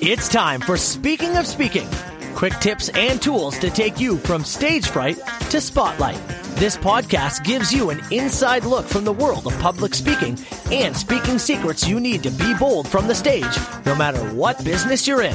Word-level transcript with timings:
It's 0.00 0.28
time 0.28 0.60
for 0.60 0.76
Speaking 0.76 1.36
of 1.36 1.46
Speaking 1.46 1.88
quick 2.38 2.52
tips 2.60 2.88
and 2.90 3.20
tools 3.20 3.58
to 3.58 3.68
take 3.68 3.98
you 3.98 4.16
from 4.18 4.44
stage 4.44 4.86
fright 4.86 5.18
to 5.50 5.60
spotlight. 5.60 6.20
This 6.54 6.76
podcast 6.76 7.42
gives 7.42 7.72
you 7.72 7.90
an 7.90 8.00
inside 8.12 8.64
look 8.64 8.86
from 8.86 9.02
the 9.02 9.12
world 9.12 9.48
of 9.48 9.58
public 9.58 9.92
speaking 9.92 10.38
and 10.70 10.96
speaking 10.96 11.40
secrets 11.40 11.88
you 11.88 11.98
need 11.98 12.22
to 12.22 12.30
be 12.30 12.54
bold 12.54 12.86
from 12.86 13.08
the 13.08 13.14
stage, 13.16 13.58
no 13.84 13.96
matter 13.96 14.20
what 14.32 14.64
business 14.64 15.08
you're 15.08 15.22
in. 15.22 15.34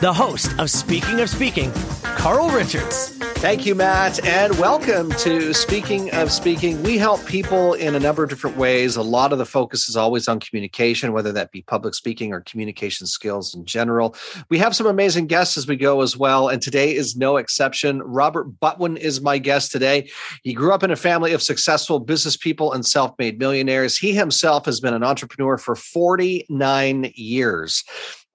The 0.00 0.12
host 0.12 0.58
of 0.58 0.70
Speaking 0.70 1.20
of 1.20 1.30
Speaking, 1.30 1.70
Carl 2.02 2.48
Richards. 2.48 3.13
Thank 3.44 3.66
you, 3.66 3.74
Matt, 3.74 4.24
and 4.24 4.58
welcome 4.58 5.10
to 5.18 5.52
Speaking 5.52 6.10
of 6.14 6.32
Speaking. 6.32 6.82
We 6.82 6.96
help 6.96 7.22
people 7.26 7.74
in 7.74 7.94
a 7.94 8.00
number 8.00 8.24
of 8.24 8.30
different 8.30 8.56
ways. 8.56 8.96
A 8.96 9.02
lot 9.02 9.32
of 9.32 9.38
the 9.38 9.44
focus 9.44 9.86
is 9.86 9.96
always 9.96 10.28
on 10.28 10.40
communication, 10.40 11.12
whether 11.12 11.30
that 11.32 11.50
be 11.50 11.60
public 11.60 11.94
speaking 11.94 12.32
or 12.32 12.40
communication 12.40 13.06
skills 13.06 13.54
in 13.54 13.66
general. 13.66 14.16
We 14.48 14.56
have 14.60 14.74
some 14.74 14.86
amazing 14.86 15.26
guests 15.26 15.58
as 15.58 15.68
we 15.68 15.76
go 15.76 16.00
as 16.00 16.16
well, 16.16 16.48
and 16.48 16.62
today 16.62 16.94
is 16.94 17.16
no 17.16 17.36
exception. 17.36 18.00
Robert 18.02 18.58
Butwin 18.60 18.96
is 18.96 19.20
my 19.20 19.36
guest 19.36 19.70
today. 19.70 20.08
He 20.42 20.54
grew 20.54 20.72
up 20.72 20.82
in 20.82 20.90
a 20.90 20.96
family 20.96 21.34
of 21.34 21.42
successful 21.42 22.00
business 22.00 22.38
people 22.38 22.72
and 22.72 22.86
self 22.86 23.12
made 23.18 23.38
millionaires. 23.38 23.98
He 23.98 24.14
himself 24.14 24.64
has 24.64 24.80
been 24.80 24.94
an 24.94 25.04
entrepreneur 25.04 25.58
for 25.58 25.76
49 25.76 27.12
years. 27.14 27.84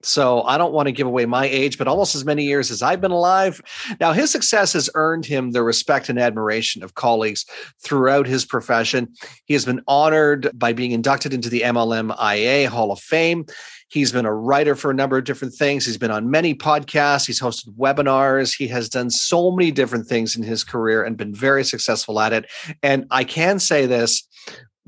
So 0.02 0.42
I 0.42 0.56
don't 0.56 0.72
want 0.72 0.86
to 0.86 0.92
give 0.92 1.06
away 1.06 1.26
my 1.26 1.46
age, 1.46 1.76
but 1.76 1.88
almost 1.88 2.14
as 2.14 2.24
many 2.24 2.44
years 2.44 2.70
as 2.70 2.82
I've 2.82 3.00
been 3.00 3.10
alive. 3.10 3.60
Now, 4.00 4.12
his 4.12 4.30
success 4.30 4.72
has 4.72 4.88
earned 4.94 5.26
him 5.26 5.50
the 5.50 5.62
respect 5.62 6.08
and 6.08 6.18
admiration 6.18 6.82
of 6.82 6.94
colleagues 6.94 7.44
throughout 7.84 8.26
his 8.26 8.44
profession. 8.44 9.12
He 9.44 9.54
has 9.54 9.64
been 9.64 9.82
honored 9.86 10.50
by 10.54 10.72
being 10.72 10.92
inducted 10.92 11.34
into 11.34 11.50
the 11.50 11.60
MLMIA 11.62 12.66
Hall 12.66 12.92
of 12.92 13.00
Fame. 13.00 13.44
He's 13.88 14.12
been 14.12 14.24
a 14.24 14.32
writer 14.32 14.76
for 14.76 14.92
a 14.92 14.94
number 14.94 15.18
of 15.18 15.24
different 15.24 15.52
things. 15.52 15.84
He's 15.84 15.98
been 15.98 16.12
on 16.12 16.30
many 16.30 16.54
podcasts. 16.54 17.26
He's 17.26 17.40
hosted 17.40 17.76
webinars. 17.76 18.56
He 18.56 18.68
has 18.68 18.88
done 18.88 19.10
so 19.10 19.50
many 19.50 19.72
different 19.72 20.06
things 20.06 20.36
in 20.36 20.44
his 20.44 20.62
career 20.62 21.02
and 21.02 21.16
been 21.16 21.34
very 21.34 21.64
successful 21.64 22.20
at 22.20 22.32
it. 22.32 22.48
And 22.84 23.06
I 23.10 23.24
can 23.24 23.58
say 23.58 23.86
this 23.86 24.26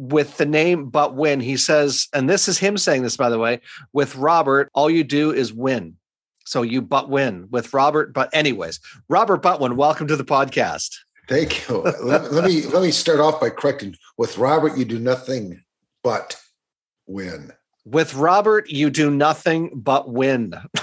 with 0.03 0.37
the 0.37 0.47
name 0.47 0.89
but 0.89 1.15
win 1.15 1.39
he 1.39 1.57
says 1.57 2.09
and 2.13 2.29
this 2.29 2.49
is 2.49 2.59
him 2.59 2.77
saying 2.77 3.03
this 3.03 3.17
by 3.17 3.31
the 3.31 3.39
way 3.39 3.61
with 3.93 4.17
robert 4.17 4.69
all 4.75 4.91
you 4.91 5.05
do 5.05 5.31
is 5.31 5.53
win. 5.53 5.97
So 6.45 6.63
you 6.63 6.83
but 6.83 7.09
win 7.09 7.47
with 7.51 7.73
robert 7.73 8.13
but 8.13 8.29
anyways 8.33 8.81
robert 9.09 9.43
butwin 9.43 9.77
welcome 9.77 10.09
to 10.09 10.17
the 10.17 10.25
podcast. 10.25 10.91
Thank 11.29 11.69
you. 11.69 11.83
Let, 11.83 12.33
let, 12.33 12.45
me 12.45 12.63
let 12.63 12.83
me 12.83 12.91
start 12.91 13.21
off 13.21 13.41
by 13.41 13.51
correcting. 13.51 13.95
With 14.19 14.39
robert 14.39 14.77
you 14.77 14.85
do 14.85 14.99
nothing 14.99 15.63
but 16.03 16.37
win. 17.07 17.53
With 17.85 18.15
robert 18.15 18.69
you 18.71 18.91
do 18.91 19.09
nothing 19.09 19.71
but 19.75 20.11
win. 20.11 20.55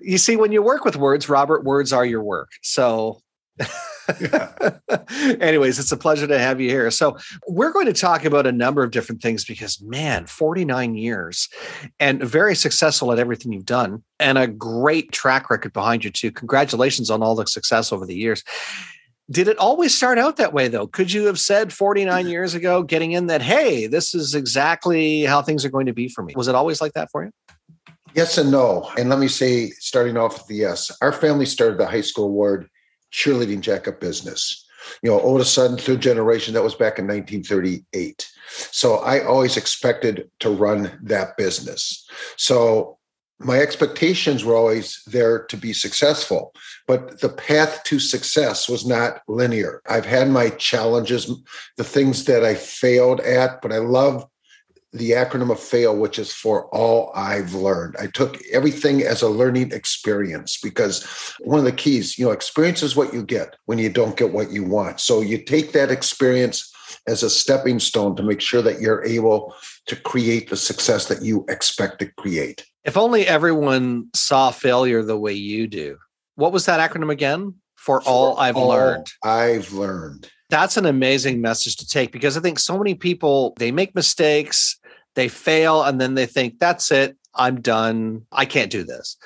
You 0.00 0.18
see 0.18 0.34
when 0.34 0.50
you 0.50 0.60
work 0.60 0.84
with 0.84 0.96
words 0.96 1.28
robert 1.28 1.64
words 1.64 1.92
are 1.92 2.04
your 2.04 2.22
work. 2.22 2.50
So 2.62 3.20
Anyways, 5.40 5.78
it's 5.78 5.92
a 5.92 5.96
pleasure 5.96 6.26
to 6.26 6.38
have 6.38 6.60
you 6.60 6.68
here. 6.68 6.90
So, 6.90 7.16
we're 7.46 7.72
going 7.72 7.86
to 7.86 7.92
talk 7.92 8.24
about 8.24 8.46
a 8.46 8.52
number 8.52 8.82
of 8.82 8.90
different 8.90 9.22
things 9.22 9.44
because, 9.44 9.80
man, 9.80 10.26
49 10.26 10.94
years 10.94 11.48
and 11.98 12.22
very 12.22 12.54
successful 12.54 13.12
at 13.12 13.18
everything 13.18 13.52
you've 13.52 13.64
done 13.64 14.02
and 14.18 14.38
a 14.38 14.46
great 14.46 15.12
track 15.12 15.50
record 15.50 15.72
behind 15.72 16.04
you, 16.04 16.10
too. 16.10 16.30
Congratulations 16.30 17.10
on 17.10 17.22
all 17.22 17.34
the 17.34 17.46
success 17.46 17.92
over 17.92 18.06
the 18.06 18.14
years. 18.14 18.44
Did 19.28 19.48
it 19.48 19.58
always 19.58 19.96
start 19.96 20.18
out 20.18 20.36
that 20.36 20.52
way, 20.52 20.68
though? 20.68 20.86
Could 20.86 21.12
you 21.12 21.26
have 21.26 21.40
said 21.40 21.72
49 21.72 22.28
years 22.28 22.54
ago, 22.54 22.84
getting 22.84 23.12
in 23.12 23.26
that, 23.26 23.42
hey, 23.42 23.88
this 23.88 24.14
is 24.14 24.36
exactly 24.36 25.22
how 25.22 25.42
things 25.42 25.64
are 25.64 25.68
going 25.68 25.86
to 25.86 25.92
be 25.92 26.08
for 26.08 26.22
me? 26.22 26.32
Was 26.36 26.46
it 26.46 26.54
always 26.54 26.80
like 26.80 26.92
that 26.92 27.10
for 27.10 27.24
you? 27.24 27.32
Yes 28.14 28.38
and 28.38 28.50
no. 28.50 28.88
And 28.96 29.10
let 29.10 29.18
me 29.18 29.28
say, 29.28 29.70
starting 29.70 30.16
off 30.16 30.38
with 30.38 30.46
the 30.46 30.54
yes, 30.54 30.96
our 31.02 31.12
family 31.12 31.44
started 31.44 31.76
the 31.76 31.86
high 31.86 32.00
school 32.00 32.24
award 32.24 32.68
cheerleading 33.16 33.62
jacket 33.62 33.98
business. 34.00 34.64
You 35.02 35.10
know, 35.10 35.18
all 35.18 35.34
of 35.34 35.40
a 35.40 35.44
sudden, 35.44 35.78
third 35.78 36.00
generation, 36.00 36.54
that 36.54 36.62
was 36.62 36.74
back 36.74 36.98
in 36.98 37.06
1938. 37.06 38.28
So 38.70 38.96
I 38.98 39.24
always 39.24 39.56
expected 39.56 40.30
to 40.40 40.50
run 40.50 40.96
that 41.02 41.36
business. 41.36 42.08
So 42.36 42.98
my 43.38 43.58
expectations 43.58 44.44
were 44.44 44.54
always 44.54 45.02
there 45.06 45.44
to 45.46 45.56
be 45.56 45.72
successful, 45.72 46.54
but 46.86 47.20
the 47.20 47.28
path 47.28 47.82
to 47.84 47.98
success 47.98 48.68
was 48.68 48.86
not 48.86 49.20
linear. 49.28 49.82
I've 49.88 50.06
had 50.06 50.28
my 50.30 50.50
challenges, 50.50 51.30
the 51.76 51.84
things 51.84 52.24
that 52.24 52.44
I 52.44 52.54
failed 52.54 53.20
at, 53.20 53.60
but 53.60 53.72
I 53.72 53.78
love 53.78 54.24
the 54.98 55.12
acronym 55.12 55.50
of 55.50 55.60
FAIL, 55.60 55.96
which 55.96 56.18
is 56.18 56.32
for 56.32 56.66
all 56.74 57.12
I've 57.14 57.54
learned. 57.54 57.96
I 57.98 58.06
took 58.06 58.38
everything 58.52 59.02
as 59.02 59.22
a 59.22 59.28
learning 59.28 59.72
experience 59.72 60.58
because 60.60 61.04
one 61.40 61.58
of 61.58 61.64
the 61.64 61.72
keys, 61.72 62.18
you 62.18 62.24
know, 62.24 62.32
experience 62.32 62.82
is 62.82 62.96
what 62.96 63.12
you 63.12 63.22
get 63.22 63.56
when 63.66 63.78
you 63.78 63.90
don't 63.90 64.16
get 64.16 64.32
what 64.32 64.50
you 64.50 64.64
want. 64.64 65.00
So 65.00 65.20
you 65.20 65.38
take 65.38 65.72
that 65.72 65.90
experience 65.90 66.72
as 67.06 67.22
a 67.22 67.30
stepping 67.30 67.78
stone 67.78 68.16
to 68.16 68.22
make 68.22 68.40
sure 68.40 68.62
that 68.62 68.80
you're 68.80 69.04
able 69.04 69.54
to 69.86 69.96
create 69.96 70.50
the 70.50 70.56
success 70.56 71.06
that 71.06 71.22
you 71.22 71.44
expect 71.48 72.00
to 72.00 72.06
create. 72.12 72.64
If 72.84 72.96
only 72.96 73.26
everyone 73.26 74.08
saw 74.14 74.50
failure 74.50 75.02
the 75.02 75.18
way 75.18 75.32
you 75.32 75.66
do. 75.66 75.98
What 76.34 76.52
was 76.52 76.66
that 76.66 76.80
acronym 76.80 77.10
again? 77.10 77.54
For, 77.74 78.00
for 78.00 78.08
all 78.08 78.38
I've 78.38 78.56
all 78.56 78.68
learned. 78.68 79.06
I've 79.22 79.72
learned. 79.72 80.28
That's 80.50 80.76
an 80.76 80.86
amazing 80.86 81.40
message 81.40 81.76
to 81.76 81.86
take 81.86 82.12
because 82.12 82.36
I 82.36 82.40
think 82.40 82.58
so 82.58 82.78
many 82.78 82.94
people 82.94 83.54
they 83.58 83.72
make 83.72 83.94
mistakes, 83.94 84.78
they 85.16 85.28
fail, 85.28 85.82
and 85.82 86.00
then 86.00 86.14
they 86.14 86.26
think, 86.26 86.60
that's 86.60 86.92
it, 86.92 87.16
I'm 87.34 87.60
done, 87.60 88.22
I 88.30 88.44
can't 88.44 88.70
do 88.70 88.84
this. 88.84 89.16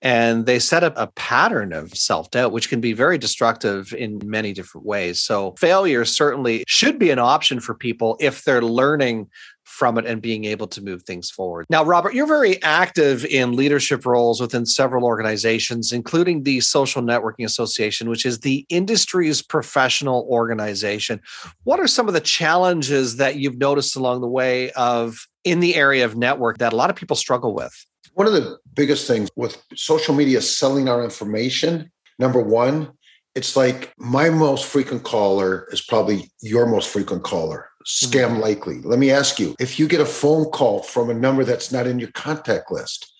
And 0.00 0.46
they 0.46 0.58
set 0.58 0.82
up 0.82 0.94
a 0.96 1.06
pattern 1.08 1.72
of 1.72 1.96
self 1.96 2.30
doubt, 2.32 2.50
which 2.50 2.68
can 2.68 2.80
be 2.80 2.92
very 2.92 3.18
destructive 3.18 3.94
in 3.94 4.20
many 4.24 4.52
different 4.52 4.84
ways. 4.84 5.22
So, 5.22 5.54
failure 5.58 6.04
certainly 6.04 6.64
should 6.66 6.98
be 6.98 7.10
an 7.10 7.20
option 7.20 7.60
for 7.60 7.74
people 7.74 8.16
if 8.18 8.42
they're 8.42 8.62
learning 8.62 9.28
from 9.72 9.96
it 9.96 10.04
and 10.04 10.20
being 10.20 10.44
able 10.44 10.66
to 10.66 10.82
move 10.82 11.02
things 11.02 11.30
forward. 11.30 11.64
Now, 11.70 11.82
Robert, 11.82 12.12
you're 12.12 12.26
very 12.26 12.62
active 12.62 13.24
in 13.24 13.56
leadership 13.56 14.04
roles 14.04 14.38
within 14.38 14.66
several 14.66 15.04
organizations, 15.04 15.92
including 15.92 16.42
the 16.42 16.60
Social 16.60 17.00
Networking 17.00 17.46
Association, 17.46 18.10
which 18.10 18.26
is 18.26 18.40
the 18.40 18.66
industry's 18.68 19.40
professional 19.40 20.26
organization. 20.28 21.22
What 21.64 21.80
are 21.80 21.86
some 21.86 22.06
of 22.06 22.12
the 22.12 22.20
challenges 22.20 23.16
that 23.16 23.36
you've 23.36 23.56
noticed 23.56 23.96
along 23.96 24.20
the 24.20 24.28
way 24.28 24.70
of 24.72 25.26
in 25.42 25.60
the 25.60 25.74
area 25.74 26.04
of 26.04 26.16
network 26.16 26.58
that 26.58 26.74
a 26.74 26.76
lot 26.76 26.90
of 26.90 26.96
people 26.96 27.16
struggle 27.16 27.54
with? 27.54 27.86
One 28.12 28.26
of 28.26 28.34
the 28.34 28.58
biggest 28.74 29.06
things 29.06 29.30
with 29.36 29.56
social 29.74 30.14
media 30.14 30.42
selling 30.42 30.86
our 30.86 31.02
information, 31.02 31.90
number 32.18 32.42
one, 32.42 32.92
it's 33.34 33.56
like 33.56 33.94
my 33.96 34.28
most 34.28 34.66
frequent 34.66 35.04
caller 35.04 35.66
is 35.72 35.80
probably 35.80 36.30
your 36.42 36.66
most 36.66 36.90
frequent 36.90 37.24
caller 37.24 37.70
scam 37.86 38.30
mm-hmm. 38.30 38.40
likely. 38.40 38.80
Let 38.82 38.98
me 38.98 39.10
ask 39.10 39.38
you 39.38 39.54
if 39.58 39.78
you 39.78 39.88
get 39.88 40.00
a 40.00 40.06
phone 40.06 40.46
call 40.46 40.82
from 40.82 41.10
a 41.10 41.14
number 41.14 41.44
that's 41.44 41.72
not 41.72 41.86
in 41.86 41.98
your 41.98 42.10
contact 42.12 42.70
list, 42.70 43.12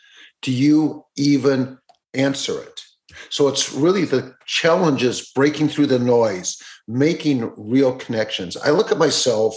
do 0.42 0.52
you 0.52 1.04
even 1.16 1.78
answer 2.14 2.60
it? 2.62 2.82
So 3.28 3.48
it's 3.48 3.72
really 3.72 4.04
the 4.04 4.34
challenges 4.46 5.30
breaking 5.34 5.68
through 5.68 5.86
the 5.86 5.98
noise, 5.98 6.60
making 6.88 7.52
real 7.56 7.94
connections. 7.96 8.56
I 8.56 8.70
look 8.70 8.90
at 8.90 8.98
myself 8.98 9.56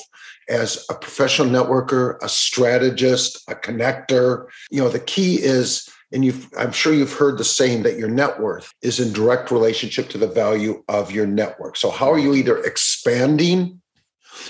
as 0.49 0.85
a 0.89 0.93
professional 0.93 1.47
networker, 1.47 2.17
a 2.21 2.29
strategist, 2.29 3.43
a 3.49 3.55
connector. 3.55 4.45
You 4.69 4.81
know, 4.81 4.89
the 4.89 4.99
key 4.99 5.35
is 5.41 5.89
and 6.11 6.23
you've 6.23 6.47
i'm 6.57 6.71
sure 6.71 6.93
you've 6.93 7.13
heard 7.13 7.37
the 7.37 7.43
saying 7.43 7.83
that 7.83 7.97
your 7.97 8.09
net 8.09 8.39
worth 8.39 8.71
is 8.81 8.99
in 8.99 9.11
direct 9.11 9.51
relationship 9.51 10.07
to 10.09 10.17
the 10.17 10.27
value 10.27 10.83
of 10.87 11.11
your 11.11 11.25
network 11.25 11.75
so 11.75 11.89
how 11.89 12.11
are 12.11 12.19
you 12.19 12.33
either 12.33 12.63
expanding 12.63 13.81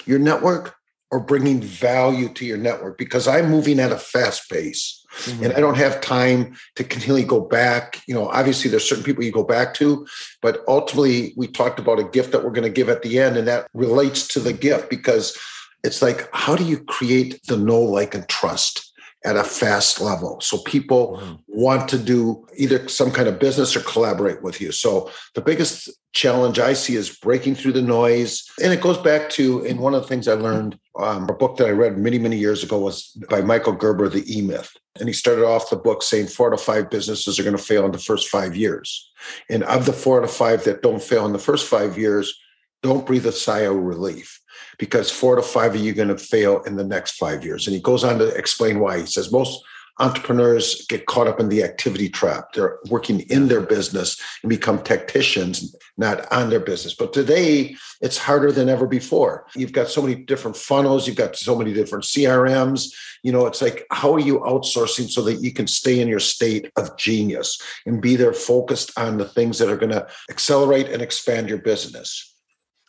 your 0.05 0.19
network 0.19 0.75
or 1.11 1.19
bringing 1.19 1.61
value 1.61 2.29
to 2.29 2.45
your 2.45 2.57
network 2.57 2.97
because 2.97 3.27
I'm 3.27 3.49
moving 3.49 3.79
at 3.79 3.91
a 3.91 3.97
fast 3.97 4.49
pace 4.49 5.05
mm-hmm. 5.21 5.45
and 5.45 5.53
I 5.53 5.59
don't 5.59 5.77
have 5.77 6.01
time 6.01 6.55
to 6.75 6.83
continually 6.83 7.23
go 7.23 7.39
back. 7.39 8.01
You 8.07 8.15
know, 8.15 8.27
obviously 8.29 8.69
there's 8.69 8.87
certain 8.87 9.03
people 9.03 9.23
you 9.23 9.31
go 9.31 9.43
back 9.43 9.75
to, 9.75 10.05
but 10.41 10.63
ultimately 10.67 11.33
we 11.37 11.47
talked 11.47 11.79
about 11.79 11.99
a 11.99 12.03
gift 12.03 12.31
that 12.31 12.43
we're 12.43 12.49
going 12.49 12.63
to 12.63 12.69
give 12.69 12.89
at 12.89 13.03
the 13.03 13.19
end 13.19 13.37
and 13.37 13.47
that 13.47 13.67
relates 13.73 14.27
to 14.29 14.39
the 14.39 14.53
gift 14.53 14.89
because 14.89 15.37
it's 15.83 16.01
like 16.01 16.27
how 16.33 16.55
do 16.55 16.65
you 16.65 16.83
create 16.83 17.39
the 17.47 17.57
know 17.57 17.79
like 17.79 18.15
and 18.15 18.27
trust 18.27 18.84
at 19.25 19.35
a 19.35 19.43
fast 19.43 19.99
level. 19.99 20.39
So 20.39 20.59
people 20.59 21.17
mm-hmm. 21.17 21.35
want 21.47 21.89
to 21.89 21.97
do 21.97 22.45
either 22.55 22.87
some 22.87 23.11
kind 23.11 23.27
of 23.27 23.39
business 23.39 23.75
or 23.75 23.81
collaborate 23.81 24.43
with 24.43 24.61
you. 24.61 24.71
So 24.71 25.11
the 25.33 25.41
biggest 25.41 25.89
challenge 26.13 26.59
I 26.59 26.73
see 26.73 26.95
is 26.95 27.17
breaking 27.17 27.55
through 27.55 27.73
the 27.73 27.81
noise. 27.81 28.47
And 28.63 28.71
it 28.71 28.81
goes 28.81 28.97
back 28.97 29.29
to, 29.31 29.65
in 29.65 29.79
one 29.79 29.95
of 29.95 30.03
the 30.03 30.07
things 30.07 30.27
I 30.27 30.35
learned, 30.35 30.79
um, 30.97 31.27
a 31.27 31.33
book 31.33 31.57
that 31.57 31.67
I 31.67 31.71
read 31.71 31.97
many, 31.97 32.19
many 32.19 32.37
years 32.37 32.63
ago 32.63 32.79
was 32.79 33.09
by 33.29 33.41
Michael 33.41 33.73
Gerber, 33.73 34.07
The 34.07 34.23
E 34.37 34.41
Myth. 34.41 34.71
And 34.97 35.09
he 35.09 35.13
started 35.13 35.43
off 35.43 35.69
the 35.69 35.75
book 35.75 36.03
saying 36.03 36.27
four 36.27 36.51
to 36.51 36.57
five 36.57 36.89
businesses 36.89 37.37
are 37.37 37.43
going 37.43 37.57
to 37.57 37.61
fail 37.61 37.85
in 37.85 37.91
the 37.91 37.97
first 37.97 38.29
five 38.29 38.55
years. 38.55 39.11
And 39.49 39.63
of 39.63 39.85
the 39.85 39.93
four 39.93 40.21
to 40.21 40.27
five 40.27 40.63
that 40.63 40.83
don't 40.83 41.03
fail 41.03 41.25
in 41.25 41.33
the 41.33 41.39
first 41.39 41.67
five 41.67 41.97
years, 41.97 42.39
don't 42.81 43.05
breathe 43.05 43.25
a 43.25 43.31
sigh 43.31 43.61
of 43.61 43.75
relief 43.75 44.39
because 44.77 45.11
four 45.11 45.35
to 45.35 45.41
five 45.41 45.75
of 45.75 45.81
you 45.81 45.91
are 45.91 45.95
going 45.95 46.07
to 46.07 46.17
fail 46.17 46.61
in 46.63 46.75
the 46.75 46.83
next 46.83 47.17
five 47.17 47.43
years. 47.43 47.67
And 47.67 47.75
he 47.75 47.81
goes 47.81 48.03
on 48.03 48.19
to 48.19 48.27
explain 48.35 48.79
why. 48.79 48.99
He 48.99 49.05
says 49.05 49.31
most 49.31 49.63
entrepreneurs 49.99 50.85
get 50.87 51.05
caught 51.05 51.27
up 51.27 51.39
in 51.39 51.49
the 51.49 51.63
activity 51.63 52.09
trap. 52.09 52.53
They're 52.53 52.79
working 52.89 53.21
in 53.21 53.47
their 53.47 53.61
business 53.61 54.21
and 54.43 54.49
become 54.49 54.83
tacticians, 54.83 55.75
not 55.97 56.31
on 56.31 56.49
their 56.49 56.59
business. 56.59 56.93
But 56.93 57.13
today, 57.13 57.77
it's 58.01 58.17
harder 58.17 58.51
than 58.51 58.67
ever 58.67 58.87
before. 58.87 59.47
You've 59.55 59.71
got 59.71 59.87
so 59.87 60.01
many 60.01 60.15
different 60.15 60.57
funnels, 60.57 61.07
you've 61.07 61.15
got 61.15 61.35
so 61.37 61.55
many 61.55 61.73
different 61.73 62.03
CRMs. 62.03 62.93
You 63.23 63.31
know, 63.31 63.45
it's 63.45 63.61
like, 63.61 63.85
how 63.91 64.13
are 64.13 64.19
you 64.19 64.39
outsourcing 64.39 65.09
so 65.09 65.21
that 65.23 65.41
you 65.41 65.53
can 65.53 65.67
stay 65.67 65.99
in 65.99 66.07
your 66.07 66.19
state 66.19 66.71
of 66.75 66.97
genius 66.97 67.59
and 67.85 68.01
be 68.01 68.15
there 68.15 68.33
focused 68.33 68.91
on 68.97 69.17
the 69.17 69.25
things 69.25 69.59
that 69.59 69.69
are 69.69 69.77
going 69.77 69.93
to 69.93 70.07
accelerate 70.29 70.89
and 70.89 71.01
expand 71.01 71.47
your 71.47 71.59
business? 71.59 72.34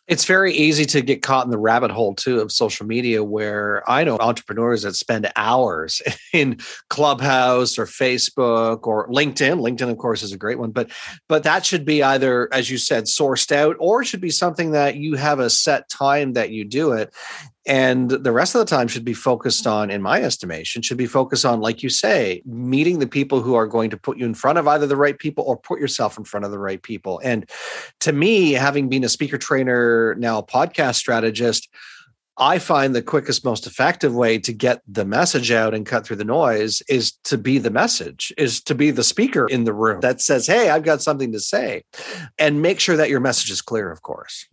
It's 0.09 0.25
very 0.25 0.53
easy 0.53 0.85
to 0.87 1.01
get 1.03 1.23
caught 1.23 1.45
in 1.47 1.51
the 1.51 1.59
rabbit 1.59 1.91
hole 1.91 2.15
too 2.15 2.41
of 2.41 2.53
social 2.53 2.87
media 2.87 3.25
where 3.25 3.89
I 3.91 4.05
know 4.05 4.19
entrepreneurs 4.19 4.83
that 4.83 4.95
spend 4.95 5.31
hours 5.37 6.01
in 6.33 6.59
Clubhouse 6.91 7.79
or 7.79 7.87
Facebook 7.87 8.87
or 8.87 9.09
LinkedIn. 9.09 9.61
LinkedIn 9.61 9.91
of 9.91 9.99
course 9.99 10.23
is 10.23 10.33
a 10.33 10.39
great 10.39 10.59
one, 10.59 10.71
but 10.71 10.91
but 11.29 11.43
that 11.43 11.67
should 11.67 11.85
be 11.85 12.03
either 12.03 12.49
as 12.53 12.71
you 12.71 12.79
said 12.79 13.05
sourced 13.05 13.51
out 13.53 13.77
or 13.81 14.05
should 14.05 14.21
be 14.21 14.31
something 14.31 14.73
that 14.73 14.97
you 14.97 15.17
have 15.17 15.41
a 15.41 15.51
set 15.51 15.89
time 15.89 16.35
that 16.35 16.51
you 16.51 16.65
do 16.65 16.93
it 16.93 17.13
and 17.67 18.11
the 18.11 18.33
rest 18.33 18.55
of 18.55 18.61
the 18.61 18.65
time 18.65 18.89
should 18.89 19.05
be 19.05 19.13
focused 19.13 19.65
mm-hmm. 19.65 19.73
on 19.73 19.91
in 19.91 20.01
my 20.03 20.23
estimation 20.23 20.83
should 20.83 20.97
be 20.97 21.07
focused 21.07 21.45
on 21.45 21.61
like 21.61 21.83
you 21.83 21.89
say 21.89 22.43
meeting 22.45 22.99
the 22.99 23.07
people 23.07 23.41
who 23.41 23.55
are 23.55 23.67
going 23.67 23.91
to 23.91 23.97
put 23.97 24.17
you 24.17 24.25
in 24.25 24.35
front 24.35 24.59
of 24.59 24.67
either 24.69 24.87
the 24.87 24.97
right 24.97 25.19
people 25.19 25.45
or 25.45 25.57
put 25.57 25.81
yourself 25.81 26.17
in 26.17 26.25
front 26.25 26.45
of 26.45 26.51
the 26.51 26.59
right 26.59 26.83
people 26.83 27.21
and 27.25 27.49
to 28.01 28.13
me 28.13 28.53
having 28.53 28.89
been 28.89 29.05
a 29.05 29.09
speaker 29.09 29.39
trainer 29.39 30.15
now 30.19 30.39
a 30.39 30.43
podcast 30.43 30.97
strategist 30.97 31.69
I 32.39 32.59
find 32.59 32.95
the 32.95 33.03
quickest, 33.03 33.45
most 33.45 33.67
effective 33.67 34.15
way 34.15 34.39
to 34.41 34.53
get 34.53 34.83
the 34.87 35.07
message 35.07 35.51
out 35.51 35.73
and 35.73 35.87
cut 35.87 36.05
through 36.05 36.17
the 36.17 36.25
noise 36.25 36.83
is 36.87 37.13
to 37.25 37.39
be 37.39 37.57
the 37.59 37.71
message, 37.71 38.33
is 38.37 38.61
to 38.65 38.75
be 38.75 38.91
the 38.91 39.05
speaker 39.05 39.47
in 39.47 39.65
the 39.65 39.73
room 39.73 40.01
that 40.01 40.21
says, 40.21 40.47
Hey, 40.47 40.69
I've 40.69 40.83
got 40.83 41.01
something 41.01 41.33
to 41.33 41.41
say. 41.41 41.85
And 42.39 42.61
make 42.61 42.79
sure 42.79 42.97
that 42.97 43.09
your 43.09 43.21
message 43.21 43.51
is 43.51 43.63
clear, 43.63 43.91
of 43.91 44.03
course. 44.03 44.47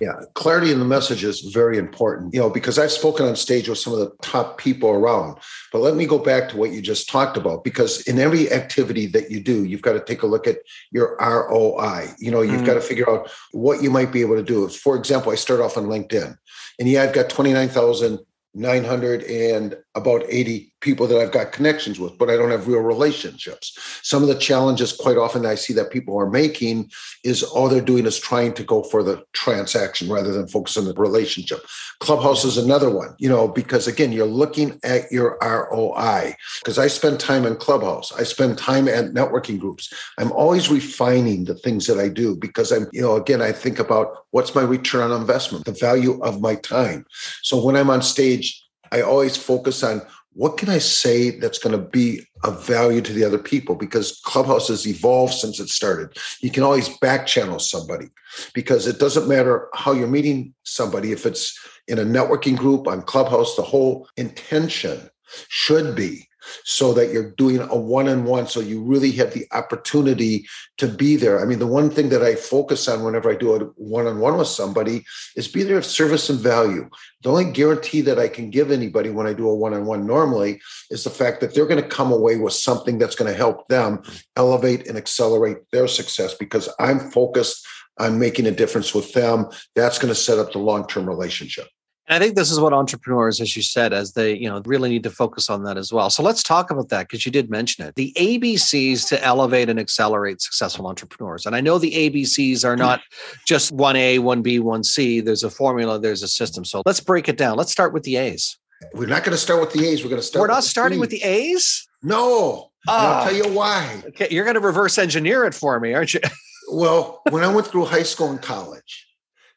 Yeah, 0.00 0.20
clarity 0.34 0.72
in 0.72 0.78
the 0.78 0.86
message 0.86 1.22
is 1.24 1.40
very 1.40 1.76
important, 1.76 2.32
you 2.32 2.40
know, 2.40 2.48
because 2.48 2.78
I've 2.78 2.90
spoken 2.90 3.26
on 3.26 3.36
stage 3.36 3.68
with 3.68 3.78
some 3.78 3.92
of 3.92 3.98
the 3.98 4.10
top 4.22 4.56
people 4.56 4.88
around. 4.88 5.36
But 5.72 5.80
let 5.80 5.94
me 5.94 6.06
go 6.06 6.18
back 6.18 6.48
to 6.48 6.56
what 6.56 6.70
you 6.70 6.80
just 6.80 7.08
talked 7.10 7.36
about, 7.36 7.64
because 7.64 8.00
in 8.08 8.18
every 8.18 8.50
activity 8.50 9.06
that 9.08 9.30
you 9.30 9.40
do, 9.40 9.64
you've 9.64 9.82
got 9.82 9.92
to 9.92 10.00
take 10.00 10.22
a 10.22 10.26
look 10.26 10.46
at 10.46 10.58
your 10.90 11.18
ROI. 11.20 12.14
You 12.18 12.30
know, 12.30 12.40
you've 12.40 12.62
mm. 12.62 12.66
got 12.66 12.74
to 12.74 12.80
figure 12.80 13.10
out 13.10 13.30
what 13.52 13.82
you 13.82 13.90
might 13.90 14.10
be 14.10 14.22
able 14.22 14.36
to 14.36 14.42
do. 14.42 14.68
For 14.68 14.96
example, 14.96 15.32
I 15.32 15.34
start 15.34 15.60
off 15.60 15.76
on 15.76 15.84
LinkedIn, 15.84 16.34
and 16.78 16.88
yeah, 16.88 17.02
I've 17.02 17.14
got 17.14 17.28
29,000 17.28 18.20
900 18.54 19.22
and 19.24 19.76
about 19.94 20.22
80 20.28 20.72
people 20.80 21.06
that 21.08 21.18
I've 21.20 21.32
got 21.32 21.52
connections 21.52 21.98
with, 21.98 22.16
but 22.16 22.30
I 22.30 22.36
don't 22.36 22.50
have 22.50 22.68
real 22.68 22.80
relationships. 22.80 23.76
Some 24.02 24.22
of 24.22 24.28
the 24.28 24.36
challenges, 24.36 24.92
quite 24.92 25.16
often, 25.16 25.44
I 25.44 25.56
see 25.56 25.72
that 25.74 25.90
people 25.90 26.16
are 26.16 26.30
making 26.30 26.90
is 27.24 27.42
all 27.42 27.68
they're 27.68 27.80
doing 27.80 28.06
is 28.06 28.18
trying 28.18 28.54
to 28.54 28.64
go 28.64 28.84
for 28.84 29.02
the 29.02 29.22
transaction 29.32 30.08
rather 30.08 30.32
than 30.32 30.46
focus 30.46 30.76
on 30.76 30.84
the 30.84 30.94
relationship. 30.94 31.66
Clubhouse 31.98 32.44
is 32.44 32.56
another 32.56 32.88
one, 32.88 33.14
you 33.18 33.28
know, 33.28 33.48
because 33.48 33.88
again, 33.88 34.12
you're 34.12 34.26
looking 34.26 34.78
at 34.84 35.10
your 35.10 35.36
ROI. 35.42 36.34
Because 36.62 36.78
I 36.78 36.86
spend 36.86 37.18
time 37.18 37.44
in 37.44 37.56
Clubhouse, 37.56 38.12
I 38.12 38.22
spend 38.22 38.58
time 38.58 38.88
at 38.88 39.12
networking 39.12 39.58
groups. 39.58 39.92
I'm 40.18 40.32
always 40.32 40.70
refining 40.70 41.44
the 41.44 41.54
things 41.54 41.86
that 41.88 41.98
I 41.98 42.08
do 42.08 42.36
because 42.36 42.70
I'm, 42.70 42.86
you 42.92 43.02
know, 43.02 43.16
again, 43.16 43.42
I 43.42 43.52
think 43.52 43.80
about 43.80 44.24
what's 44.30 44.54
my 44.54 44.62
return 44.62 45.10
on 45.10 45.20
investment, 45.20 45.64
the 45.64 45.72
value 45.72 46.20
of 46.22 46.40
my 46.40 46.54
time. 46.54 47.04
So 47.42 47.62
when 47.62 47.76
I'm 47.76 47.90
on 47.90 48.02
stage, 48.02 48.64
I 48.92 49.02
always 49.02 49.36
focus 49.36 49.82
on 49.82 50.02
what 50.32 50.58
can 50.58 50.68
I 50.68 50.78
say 50.78 51.38
that's 51.38 51.58
going 51.58 51.76
to 51.76 51.84
be 51.84 52.22
of 52.44 52.64
value 52.64 53.00
to 53.00 53.12
the 53.12 53.24
other 53.24 53.38
people? 53.38 53.74
Because 53.74 54.20
Clubhouse 54.24 54.68
has 54.68 54.86
evolved 54.86 55.34
since 55.34 55.58
it 55.58 55.68
started. 55.68 56.16
You 56.40 56.50
can 56.50 56.62
always 56.62 56.88
back 56.98 57.26
channel 57.26 57.58
somebody 57.58 58.06
because 58.54 58.86
it 58.86 59.00
doesn't 59.00 59.28
matter 59.28 59.68
how 59.74 59.92
you're 59.92 60.06
meeting 60.06 60.54
somebody. 60.62 61.12
If 61.12 61.26
it's 61.26 61.58
in 61.88 61.98
a 61.98 62.04
networking 62.04 62.56
group 62.56 62.86
on 62.86 63.02
Clubhouse, 63.02 63.56
the 63.56 63.62
whole 63.62 64.08
intention 64.16 65.10
should 65.48 65.96
be 65.96 66.29
so 66.64 66.92
that 66.94 67.10
you're 67.10 67.32
doing 67.32 67.60
a 67.60 67.76
one-on-one 67.76 68.46
so 68.46 68.60
you 68.60 68.82
really 68.82 69.10
have 69.12 69.32
the 69.32 69.46
opportunity 69.52 70.46
to 70.78 70.88
be 70.88 71.16
there. 71.16 71.40
I 71.40 71.44
mean 71.44 71.58
the 71.58 71.66
one 71.66 71.90
thing 71.90 72.08
that 72.10 72.22
i 72.22 72.34
focus 72.34 72.88
on 72.88 73.02
whenever 73.04 73.30
i 73.30 73.36
do 73.36 73.54
a 73.54 73.58
one-on-one 73.76 74.38
with 74.38 74.48
somebody 74.48 75.04
is 75.36 75.48
be 75.48 75.62
there 75.62 75.78
of 75.78 75.86
service 75.86 76.30
and 76.30 76.38
value. 76.38 76.88
The 77.22 77.30
only 77.30 77.50
guarantee 77.50 78.00
that 78.02 78.18
i 78.18 78.28
can 78.28 78.50
give 78.50 78.70
anybody 78.70 79.10
when 79.10 79.26
i 79.26 79.32
do 79.32 79.48
a 79.48 79.54
one-on-one 79.54 80.06
normally 80.06 80.60
is 80.90 81.04
the 81.04 81.10
fact 81.10 81.40
that 81.40 81.54
they're 81.54 81.66
going 81.66 81.82
to 81.82 81.88
come 81.88 82.12
away 82.12 82.36
with 82.36 82.52
something 82.52 82.98
that's 82.98 83.16
going 83.16 83.30
to 83.30 83.36
help 83.36 83.68
them 83.68 84.02
elevate 84.36 84.86
and 84.86 84.96
accelerate 84.96 85.58
their 85.72 85.88
success 85.88 86.34
because 86.34 86.68
i'm 86.78 87.10
focused 87.10 87.66
on 88.00 88.18
making 88.18 88.46
a 88.46 88.50
difference 88.50 88.94
with 88.94 89.12
them. 89.12 89.46
That's 89.76 89.98
going 89.98 90.12
to 90.12 90.14
set 90.14 90.38
up 90.38 90.52
the 90.52 90.58
long-term 90.58 91.08
relationship. 91.08 91.66
and 91.66 91.79
I 92.10 92.18
think 92.18 92.34
this 92.34 92.50
is 92.50 92.58
what 92.58 92.72
entrepreneurs, 92.72 93.40
as 93.40 93.54
you 93.54 93.62
said, 93.62 93.92
as 93.92 94.14
they, 94.14 94.36
you 94.36 94.48
know, 94.48 94.60
really 94.64 94.88
need 94.88 95.04
to 95.04 95.10
focus 95.10 95.48
on 95.48 95.62
that 95.62 95.76
as 95.76 95.92
well. 95.92 96.10
So 96.10 96.22
let's 96.22 96.42
talk 96.42 96.70
about 96.70 96.88
that 96.88 97.08
because 97.08 97.24
you 97.24 97.30
did 97.30 97.50
mention 97.50 97.86
it. 97.86 97.94
The 97.94 98.12
ABCs 98.16 99.08
to 99.08 99.24
elevate 99.24 99.68
and 99.68 99.78
accelerate 99.78 100.42
successful 100.42 100.88
entrepreneurs. 100.88 101.46
And 101.46 101.54
I 101.54 101.60
know 101.60 101.78
the 101.78 101.92
ABCs 101.92 102.64
are 102.64 102.76
not 102.76 103.00
just 103.46 103.76
1A, 103.76 104.18
1B, 104.18 104.60
1C. 104.60 105.24
There's 105.24 105.44
a 105.44 105.50
formula, 105.50 106.00
there's 106.00 106.24
a 106.24 106.28
system. 106.28 106.64
So 106.64 106.82
let's 106.84 107.00
break 107.00 107.28
it 107.28 107.38
down. 107.38 107.56
Let's 107.56 107.70
start 107.70 107.92
with 107.92 108.02
the 108.02 108.16
A's. 108.16 108.58
We're 108.92 109.06
not 109.06 109.22
going 109.22 109.32
to 109.32 109.38
start 109.38 109.60
with 109.60 109.72
the 109.72 109.86
A's. 109.86 110.02
We're 110.02 110.10
going 110.10 110.22
to 110.22 110.26
start. 110.26 110.40
We're 110.40 110.54
not 110.54 110.64
starting 110.64 110.98
with 110.98 111.10
the 111.10 111.22
A's? 111.22 111.86
No. 112.02 112.70
I'll 112.88 113.24
tell 113.24 113.36
you 113.36 113.44
ah. 113.46 113.52
why. 113.52 114.02
Okay, 114.08 114.28
you're 114.30 114.44
going 114.44 114.54
to 114.54 114.60
reverse 114.60 114.98
engineer 114.98 115.44
it 115.44 115.54
for 115.54 115.78
me, 115.78 115.94
aren't 115.94 116.14
you? 116.14 116.20
well, 116.72 117.20
when 117.30 117.44
I 117.44 117.54
went 117.54 117.66
through 117.66 117.84
high 117.84 118.02
school 118.02 118.30
and 118.30 118.40
college, 118.40 119.06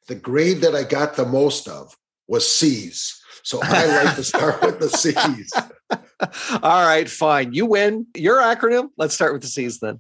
the 0.07 0.15
grade 0.15 0.61
that 0.61 0.75
I 0.75 0.83
got 0.83 1.15
the 1.15 1.25
most 1.25 1.67
of 1.67 1.95
was 2.27 2.49
C's. 2.49 3.19
So 3.43 3.59
I 3.61 4.03
like 4.03 4.15
to 4.15 4.23
start 4.23 4.61
with 4.61 4.79
the 4.79 4.89
C's. 4.89 5.51
All 6.63 6.85
right, 6.85 7.09
fine. 7.09 7.53
You 7.53 7.65
win 7.65 8.07
your 8.15 8.41
acronym. 8.41 8.89
Let's 8.97 9.13
start 9.13 9.33
with 9.33 9.41
the 9.41 9.49
C's 9.49 9.79
then. 9.79 9.99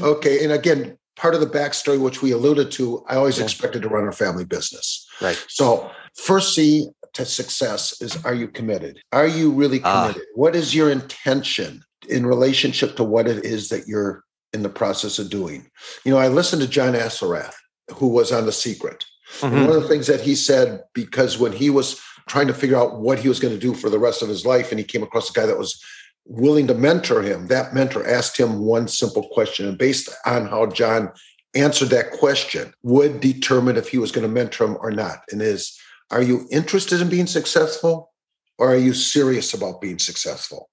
okay. 0.00 0.44
And 0.44 0.52
again, 0.52 0.98
part 1.16 1.34
of 1.34 1.40
the 1.40 1.46
backstory, 1.46 2.00
which 2.00 2.22
we 2.22 2.32
alluded 2.32 2.70
to, 2.72 3.04
I 3.08 3.16
always 3.16 3.38
yeah. 3.38 3.44
expected 3.44 3.82
to 3.82 3.88
run 3.88 4.06
a 4.06 4.12
family 4.12 4.44
business. 4.44 5.06
Right. 5.20 5.42
So, 5.48 5.90
first 6.16 6.54
C 6.54 6.88
to 7.14 7.24
success 7.24 8.00
is 8.00 8.22
are 8.24 8.34
you 8.34 8.48
committed? 8.48 9.00
Are 9.12 9.26
you 9.26 9.50
really 9.50 9.80
ah. 9.84 10.02
committed? 10.02 10.22
Uh, 10.22 10.32
what 10.34 10.54
is 10.54 10.74
your 10.74 10.90
intention 10.90 11.82
in 12.08 12.26
relationship 12.26 12.96
to 12.96 13.04
what 13.04 13.26
it 13.26 13.44
is 13.44 13.68
that 13.70 13.86
you're 13.86 14.24
in 14.52 14.62
the 14.62 14.68
process 14.68 15.18
of 15.18 15.30
doing? 15.30 15.66
You 16.04 16.12
know, 16.12 16.18
I 16.18 16.28
listened 16.28 16.62
to 16.62 16.68
John 16.68 16.94
Assaraf, 16.94 17.54
who 17.94 18.08
was 18.08 18.32
on 18.32 18.46
The 18.46 18.52
Secret. 18.52 19.04
Mm-hmm. 19.38 19.66
One 19.66 19.76
of 19.76 19.82
the 19.82 19.88
things 19.88 20.06
that 20.08 20.20
he 20.20 20.34
said, 20.34 20.82
because 20.94 21.38
when 21.38 21.52
he 21.52 21.70
was 21.70 22.00
trying 22.28 22.48
to 22.48 22.54
figure 22.54 22.76
out 22.76 23.00
what 23.00 23.18
he 23.18 23.28
was 23.28 23.40
going 23.40 23.54
to 23.54 23.60
do 23.60 23.74
for 23.74 23.88
the 23.88 23.98
rest 23.98 24.22
of 24.22 24.28
his 24.28 24.44
life, 24.44 24.70
and 24.70 24.78
he 24.78 24.84
came 24.84 25.02
across 25.02 25.30
a 25.30 25.32
guy 25.32 25.46
that 25.46 25.58
was 25.58 25.82
willing 26.26 26.66
to 26.66 26.74
mentor 26.74 27.22
him, 27.22 27.48
that 27.48 27.74
mentor 27.74 28.06
asked 28.06 28.38
him 28.38 28.60
one 28.60 28.86
simple 28.86 29.28
question. 29.28 29.66
And 29.66 29.78
based 29.78 30.08
on 30.26 30.46
how 30.46 30.66
John 30.66 31.10
answered 31.54 31.88
that 31.88 32.12
question, 32.12 32.72
would 32.82 33.20
determine 33.20 33.76
if 33.76 33.88
he 33.88 33.98
was 33.98 34.12
going 34.12 34.26
to 34.26 34.32
mentor 34.32 34.66
him 34.66 34.76
or 34.80 34.92
not. 34.92 35.20
And 35.32 35.42
is, 35.42 35.76
are 36.10 36.22
you 36.22 36.46
interested 36.50 37.00
in 37.00 37.08
being 37.08 37.26
successful 37.26 38.12
or 38.58 38.72
are 38.72 38.76
you 38.76 38.94
serious 38.94 39.54
about 39.54 39.80
being 39.80 39.98
successful? 39.98 40.69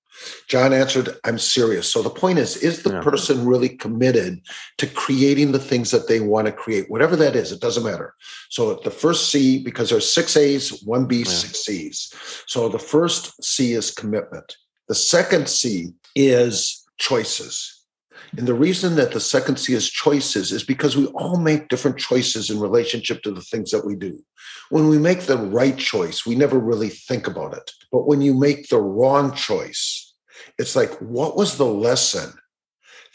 John 0.47 0.74
answered, 0.74 1.09
I'm 1.24 1.38
serious. 1.38 1.91
So 1.91 2.01
the 2.01 2.09
point 2.09 2.39
is, 2.39 2.57
is 2.57 2.83
the 2.83 2.93
yeah. 2.93 3.01
person 3.01 3.45
really 3.45 3.69
committed 3.69 4.41
to 4.77 4.88
creating 4.88 5.51
the 5.51 5.59
things 5.59 5.91
that 5.91 6.07
they 6.07 6.19
want 6.19 6.47
to 6.47 6.51
create, 6.51 6.89
whatever 6.89 7.15
that 7.17 7.36
is? 7.36 7.51
It 7.51 7.62
doesn't 7.62 7.83
matter. 7.83 8.13
So 8.50 8.75
the 8.75 8.91
first 8.91 9.29
C, 9.29 9.63
because 9.63 9.89
there's 9.89 10.09
six 10.09 10.38
A's, 10.38 10.81
one 10.83 11.05
B, 11.05 11.19
yeah. 11.19 11.25
six 11.25 11.65
C's. 11.65 12.13
So 12.47 12.69
the 12.69 12.79
first 12.79 13.43
C 13.43 13.74
is 13.74 13.91
commitment. 13.91 14.55
The 14.88 14.95
second 14.95 15.50
C 15.50 15.93
is 16.15 16.86
choices. 16.97 17.74
And 18.38 18.47
the 18.47 18.53
reason 18.53 18.95
that 18.95 19.12
the 19.12 19.19
second 19.19 19.57
C 19.57 19.74
is 19.74 19.89
choices 19.89 20.51
is 20.51 20.63
because 20.63 20.97
we 20.97 21.05
all 21.07 21.38
make 21.38 21.69
different 21.69 21.97
choices 21.97 22.50
in 22.50 22.59
relationship 22.59 23.21
to 23.24 23.31
the 23.31 23.41
things 23.41 23.71
that 23.71 23.86
we 23.86 23.95
do. 23.95 24.21
When 24.69 24.89
we 24.89 24.97
make 24.97 25.21
the 25.21 25.38
right 25.38 25.77
choice, 25.77 26.25
we 26.25 26.36
never 26.36 26.59
really 26.59 26.89
think 26.89 27.27
about 27.27 27.55
it. 27.55 27.71
But 27.91 28.05
when 28.05 28.21
you 28.21 28.33
make 28.33 28.67
the 28.67 28.81
wrong 28.81 29.33
choice, 29.33 29.97
it's 30.57 30.75
like, 30.75 30.91
what 30.99 31.35
was 31.35 31.57
the 31.57 31.65
lesson 31.65 32.33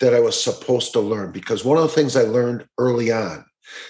that 0.00 0.14
I 0.14 0.20
was 0.20 0.42
supposed 0.42 0.92
to 0.92 1.00
learn? 1.00 1.32
Because 1.32 1.64
one 1.64 1.76
of 1.76 1.82
the 1.82 1.88
things 1.88 2.16
I 2.16 2.22
learned 2.22 2.66
early 2.78 3.12
on 3.12 3.44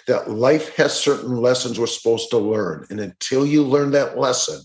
that 0.06 0.30
life 0.30 0.74
has 0.76 0.98
certain 0.98 1.36
lessons 1.36 1.78
we're 1.78 1.86
supposed 1.86 2.30
to 2.30 2.38
learn. 2.38 2.86
And 2.90 3.00
until 3.00 3.46
you 3.46 3.62
learn 3.62 3.90
that 3.92 4.18
lesson, 4.18 4.60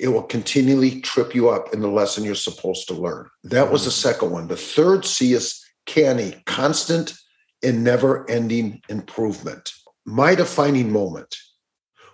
it 0.00 0.08
will 0.08 0.22
continually 0.22 1.00
trip 1.00 1.34
you 1.34 1.50
up 1.50 1.74
in 1.74 1.80
the 1.80 1.88
lesson 1.88 2.24
you're 2.24 2.34
supposed 2.34 2.88
to 2.88 2.94
learn. 2.94 3.28
That 3.44 3.70
was 3.70 3.84
the 3.84 3.90
mm. 3.90 3.94
second 3.94 4.30
one. 4.30 4.48
The 4.48 4.56
third 4.56 5.04
C 5.04 5.32
is 5.32 5.62
CANI, 5.86 6.42
constant 6.46 7.14
and 7.62 7.84
never 7.84 8.28
ending 8.30 8.80
improvement. 8.88 9.72
My 10.04 10.34
defining 10.34 10.92
moment 10.92 11.36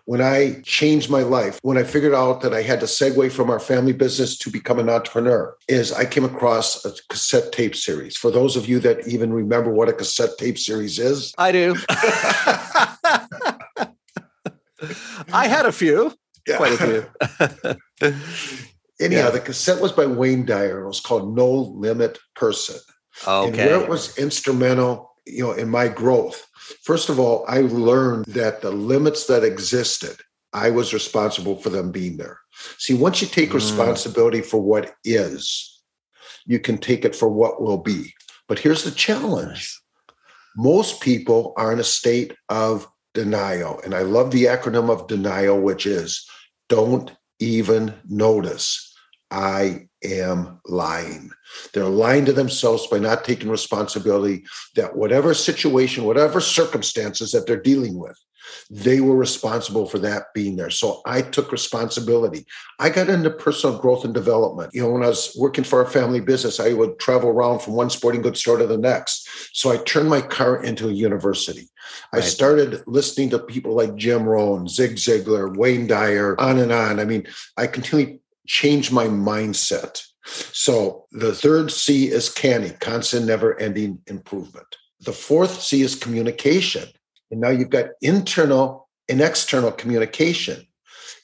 when 0.04 0.20
I 0.20 0.60
changed 0.64 1.10
my 1.10 1.22
life, 1.22 1.60
when 1.62 1.78
I 1.78 1.84
figured 1.84 2.14
out 2.14 2.40
that 2.40 2.52
I 2.52 2.62
had 2.62 2.80
to 2.80 2.86
segue 2.86 3.30
from 3.30 3.50
our 3.50 3.60
family 3.60 3.92
business 3.92 4.36
to 4.38 4.50
become 4.50 4.78
an 4.78 4.88
entrepreneur, 4.88 5.56
is 5.68 5.92
I 5.92 6.04
came 6.04 6.24
across 6.24 6.84
a 6.84 6.92
cassette 7.08 7.52
tape 7.52 7.76
series. 7.76 8.16
For 8.16 8.30
those 8.30 8.56
of 8.56 8.68
you 8.68 8.80
that 8.80 9.06
even 9.06 9.32
remember 9.32 9.70
what 9.70 9.88
a 9.88 9.92
cassette 9.92 10.36
tape 10.38 10.58
series 10.58 10.98
is, 10.98 11.32
I 11.38 11.52
do. 11.52 11.76
I 15.32 15.46
had 15.46 15.66
a 15.66 15.72
few, 15.72 16.12
Yeah. 16.46 16.56
quite 16.56 16.72
a 16.72 16.76
few. 16.78 17.06
anyhow, 19.00 19.26
Yeah. 19.26 19.30
the 19.30 19.40
cassette 19.40 19.80
was 19.80 19.92
by 19.92 20.06
Wayne 20.06 20.44
Dyer. 20.44 20.82
It 20.82 20.88
was 20.88 21.00
called 21.00 21.36
No 21.36 21.48
Limit 21.50 22.18
Person. 22.34 22.76
And 23.26 23.56
where 23.56 23.74
okay. 23.74 23.84
it 23.84 23.88
was 23.88 24.18
instrumental, 24.18 25.11
you 25.26 25.42
know, 25.42 25.52
in 25.52 25.68
my 25.68 25.88
growth. 25.88 26.46
First 26.82 27.08
of 27.08 27.18
all, 27.18 27.44
I 27.48 27.60
learned 27.60 28.26
that 28.26 28.60
the 28.60 28.70
limits 28.70 29.26
that 29.26 29.44
existed, 29.44 30.16
I 30.52 30.70
was 30.70 30.92
responsible 30.92 31.56
for 31.56 31.70
them 31.70 31.90
being 31.90 32.16
there. 32.16 32.38
See, 32.78 32.94
once 32.94 33.22
you 33.22 33.28
take 33.28 33.50
Mm. 33.50 33.54
responsibility 33.54 34.40
for 34.40 34.60
what 34.60 34.94
is, 35.04 35.80
you 36.44 36.58
can 36.58 36.78
take 36.78 37.04
it 37.04 37.14
for 37.14 37.28
what 37.28 37.62
will 37.62 37.78
be. 37.78 38.12
But 38.48 38.58
here's 38.58 38.84
the 38.84 38.90
challenge. 38.90 39.78
Most 40.56 41.00
people 41.00 41.54
are 41.56 41.72
in 41.72 41.78
a 41.78 41.84
state 41.84 42.34
of 42.48 42.86
denial. 43.14 43.80
And 43.84 43.94
I 43.94 44.02
love 44.02 44.30
the 44.30 44.44
acronym 44.44 44.90
of 44.90 45.06
denial, 45.06 45.60
which 45.60 45.86
is 45.86 46.28
don't 46.68 47.10
even 47.38 47.94
notice. 48.08 48.94
I 49.30 49.88
am 50.04 50.60
lying. 50.66 51.30
They're 51.72 51.84
lying 51.84 52.24
to 52.26 52.32
themselves 52.32 52.86
by 52.86 52.98
not 52.98 53.24
taking 53.24 53.50
responsibility 53.50 54.44
that 54.76 54.96
whatever 54.96 55.34
situation, 55.34 56.04
whatever 56.04 56.40
circumstances 56.40 57.32
that 57.32 57.46
they're 57.46 57.60
dealing 57.60 57.98
with, 57.98 58.18
they 58.70 59.00
were 59.00 59.16
responsible 59.16 59.86
for 59.86 59.98
that 60.00 60.26
being 60.34 60.56
there. 60.56 60.70
So 60.70 61.00
I 61.06 61.22
took 61.22 61.52
responsibility. 61.52 62.46
I 62.78 62.90
got 62.90 63.08
into 63.08 63.30
personal 63.30 63.78
growth 63.78 64.04
and 64.04 64.14
development. 64.14 64.70
You 64.72 64.82
know, 64.82 64.90
when 64.90 65.02
I 65.02 65.08
was 65.08 65.34
working 65.38 65.64
for 65.64 65.82
a 65.82 65.88
family 65.88 66.20
business, 66.20 66.60
I 66.60 66.72
would 66.72 66.98
travel 66.98 67.30
around 67.30 67.60
from 67.60 67.74
one 67.74 67.90
sporting 67.90 68.22
goods 68.22 68.40
store 68.40 68.58
to 68.58 68.66
the 68.66 68.78
next. 68.78 69.28
So 69.52 69.70
I 69.70 69.78
turned 69.78 70.08
my 70.08 70.20
car 70.20 70.62
into 70.62 70.88
a 70.88 70.92
university. 70.92 71.68
I 72.12 72.20
started 72.20 72.82
listening 72.86 73.30
to 73.30 73.38
people 73.38 73.74
like 73.74 73.96
Jim 73.96 74.24
Rohn, 74.24 74.68
Zig 74.68 74.92
Ziglar, 74.96 75.56
Wayne 75.56 75.86
Dyer, 75.86 76.40
on 76.40 76.58
and 76.58 76.72
on. 76.72 77.00
I 77.00 77.04
mean, 77.04 77.26
I 77.56 77.66
continually 77.66 78.21
changed 78.46 78.92
my 78.92 79.06
mindset. 79.06 80.02
So 80.24 81.06
the 81.12 81.34
third 81.34 81.70
C 81.70 82.10
is 82.10 82.28
CANI, 82.28 82.70
constant, 82.80 83.26
never 83.26 83.58
ending 83.58 84.00
improvement. 84.06 84.76
The 85.00 85.12
fourth 85.12 85.62
C 85.62 85.82
is 85.82 85.94
communication. 85.94 86.88
And 87.30 87.40
now 87.40 87.50
you've 87.50 87.70
got 87.70 87.90
internal 88.00 88.88
and 89.08 89.20
external 89.20 89.72
communication. 89.72 90.66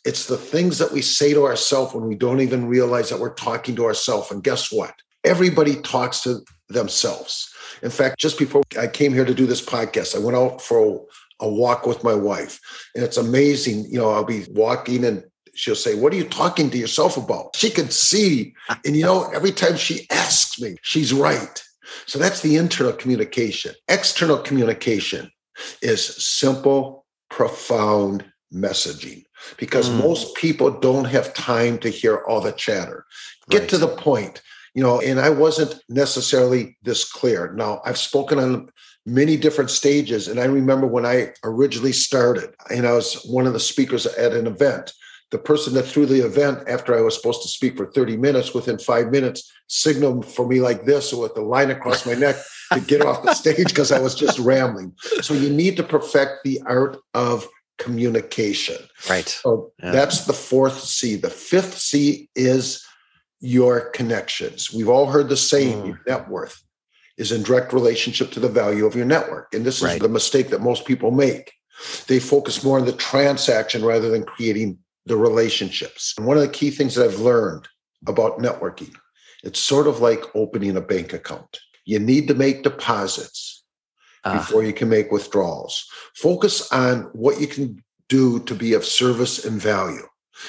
It's 0.05 0.27
the 0.27 0.37
things 0.37 0.79
that 0.79 0.93
we 0.93 1.03
say 1.03 1.33
to 1.35 1.45
ourselves 1.45 1.95
when 1.95 2.07
we 2.07 2.15
don't 2.15 2.41
even 2.41 2.67
realize 2.67 3.11
that 3.11 3.21
we're 3.21 3.35
talking 3.35 3.77
to 3.77 3.85
ourselves. 3.85 4.31
And 4.31 4.43
guess 4.43 4.73
what? 4.73 4.95
Everybody 5.25 5.77
talks 5.83 6.23
to 6.23 6.41
themselves. 6.69 7.53
In 7.83 7.91
fact, 7.91 8.19
just 8.19 8.39
before 8.39 8.63
I 8.79 8.87
came 8.87 9.13
here 9.13 9.25
to 9.25 9.35
do 9.35 9.47
this 9.47 9.65
podcast, 9.65 10.17
I 10.17 10.19
went 10.19 10.37
out 10.37 10.61
for 10.61 11.05
a 11.41 11.49
walk 11.49 11.87
with 11.87 12.03
my 12.03 12.15
wife. 12.15 12.61
And 12.95 13.05
it's 13.05 13.17
amazing. 13.17 13.85
You 13.85 13.99
know, 13.99 14.11
I'll 14.11 14.25
be 14.25 14.47
walking 14.51 15.05
and 15.05 15.25
she'll 15.59 15.75
say, 15.75 15.95
What 15.95 16.13
are 16.13 16.17
you 16.17 16.25
talking 16.25 16.71
to 16.71 16.79
yourself 16.79 17.17
about? 17.17 17.57
She 17.57 17.71
can 17.71 17.91
see. 17.91 18.55
And, 18.85 18.97
you 18.97 19.03
know, 19.03 19.29
every 19.35 19.53
time 19.53 19.77
she 19.77 20.07
asks 20.11 20.61
me, 20.61 20.77
she's 20.83 21.13
right. 21.13 21.63
So 22.07 22.19
that's 22.19 22.41
the 22.43 22.57
internal 22.57 22.93
communication. 22.93 23.75
External 23.89 24.39
communication 24.39 25.31
is 25.83 26.05
simple, 26.05 27.05
profound 27.31 28.25
messaging 28.55 29.25
because 29.59 29.91
Mm. 29.91 29.97
most 29.99 30.35
people 30.35 30.71
don't 30.71 31.05
have 31.05 31.35
time 31.35 31.79
to 31.79 31.89
hear 31.89 32.19
all 32.29 32.41
the 32.41 32.53
chatter. 32.53 33.05
Get 33.51 33.61
Right. 33.63 33.69
to 33.71 33.79
the 33.79 33.89
point, 33.89 34.41
you 34.75 34.83
know, 34.83 35.01
and 35.01 35.21
I 35.21 35.31
wasn't 35.31 35.75
necessarily 35.89 36.77
this 36.83 37.05
clear. 37.05 37.53
Now, 37.55 37.83
I've 37.85 37.99
spoken 37.99 38.39
on 38.39 38.71
many 39.07 39.37
different 39.37 39.71
stages, 39.71 40.29
and 40.29 40.39
I 40.41 40.45
remember 40.45 40.87
when 40.87 41.07
I 41.07 41.33
originally 41.45 41.93
started, 41.93 42.51
and 42.71 42.87
I 42.87 42.93
was 42.93 43.15
one 43.25 43.47
of 43.47 43.53
the 43.55 43.61
speakers 43.61 44.07
at 44.07 44.33
an 44.33 44.47
event. 44.47 44.93
The 45.31 45.39
person 45.39 45.75
that 45.75 45.83
threw 45.83 46.07
the 46.07 46.25
event 46.25 46.67
after 46.69 46.97
I 46.97 47.03
was 47.03 47.15
supposed 47.15 47.43
to 47.43 47.49
speak 47.49 47.77
for 47.77 47.87
30 47.93 48.17
minutes, 48.17 48.55
within 48.55 48.79
five 48.79 49.11
minutes, 49.11 49.51
signaled 49.67 50.25
for 50.25 50.47
me 50.49 50.61
like 50.61 50.87
this 50.87 51.13
or 51.13 51.21
with 51.23 51.35
the 51.35 51.43
line 51.43 51.71
across 51.71 52.07
my 52.07 52.15
neck 52.15 52.37
to 52.73 52.81
get 52.81 53.03
off 53.03 53.23
the 53.23 53.35
stage 53.35 53.69
because 53.69 53.93
I 53.93 53.99
was 54.01 54.15
just 54.15 54.39
rambling. 54.39 54.95
So 55.21 55.35
you 55.35 55.51
need 55.51 55.77
to 55.77 55.83
perfect 55.83 56.45
the 56.45 56.63
art 56.65 56.97
of 57.13 57.47
communication. 57.77 58.77
Right. 59.09 59.29
So 59.29 59.73
Yeah. 59.83 59.91
that's 59.93 60.25
the 60.25 60.33
fourth 60.33 60.83
C. 60.83 61.17
The 61.17 61.31
fifth 61.31 61.79
C 61.79 62.31
is 62.35 62.83
your 63.41 63.91
connections. 63.91 64.73
We've 64.73 64.89
all 64.89 65.07
heard 65.07 65.29
the 65.29 65.37
saying, 65.37 65.83
Mm. 65.83 65.87
your 65.89 66.01
net 66.07 66.29
worth 66.31 66.63
is 67.19 67.33
in 67.33 67.43
direct 67.43 67.73
relationship 67.75 68.31
to 68.33 68.41
the 68.41 68.49
value 68.49 68.87
of 68.87 68.97
your 68.97 69.05
network. 69.05 69.53
And 69.53 69.65
this 69.65 69.77
is 69.77 69.83
Right. 69.83 70.01
the 70.01 70.09
mistake 70.09 70.49
that 70.51 70.63
most 70.63 70.87
people 70.87 71.11
make. 71.11 71.53
They 72.07 72.19
focus 72.19 72.65
more 72.65 72.79
on 72.79 72.87
the 72.87 72.93
transaction 72.93 73.85
rather 73.85 74.09
than 74.09 74.25
creating 74.25 74.79
the 75.09 75.17
relationships. 75.17 76.15
And 76.17 76.27
one 76.27 76.37
of 76.37 76.43
the 76.43 76.49
key 76.49 76.71
things 76.71 76.95
that 76.95 77.05
I've 77.05 77.21
learned 77.21 77.69
about 78.07 78.39
networking, 78.39 78.95
it's 79.43 79.61
sort 79.61 79.87
of 79.87 80.01
like 80.01 80.23
opening 80.35 80.77
a 80.77 80.81
bank 80.81 81.13
account. 81.13 81.59
You 81.85 81.99
need 81.99 82.29
to 82.29 82.35
make 82.35 82.63
deposits 82.63 83.59
Ah, 84.25 84.39
before 84.39 84.65
you 84.65 84.73
can 84.73 84.89
make 84.89 85.13
withdrawals. 85.13 85.87
Focus 86.17 86.71
on 86.73 87.03
what 87.13 87.41
you 87.41 87.47
can 87.47 87.83
do 88.09 88.41
to 88.41 88.55
be 88.55 88.75
of 88.75 88.85
service 88.85 89.45
and 89.45 89.61
value. 89.61 90.07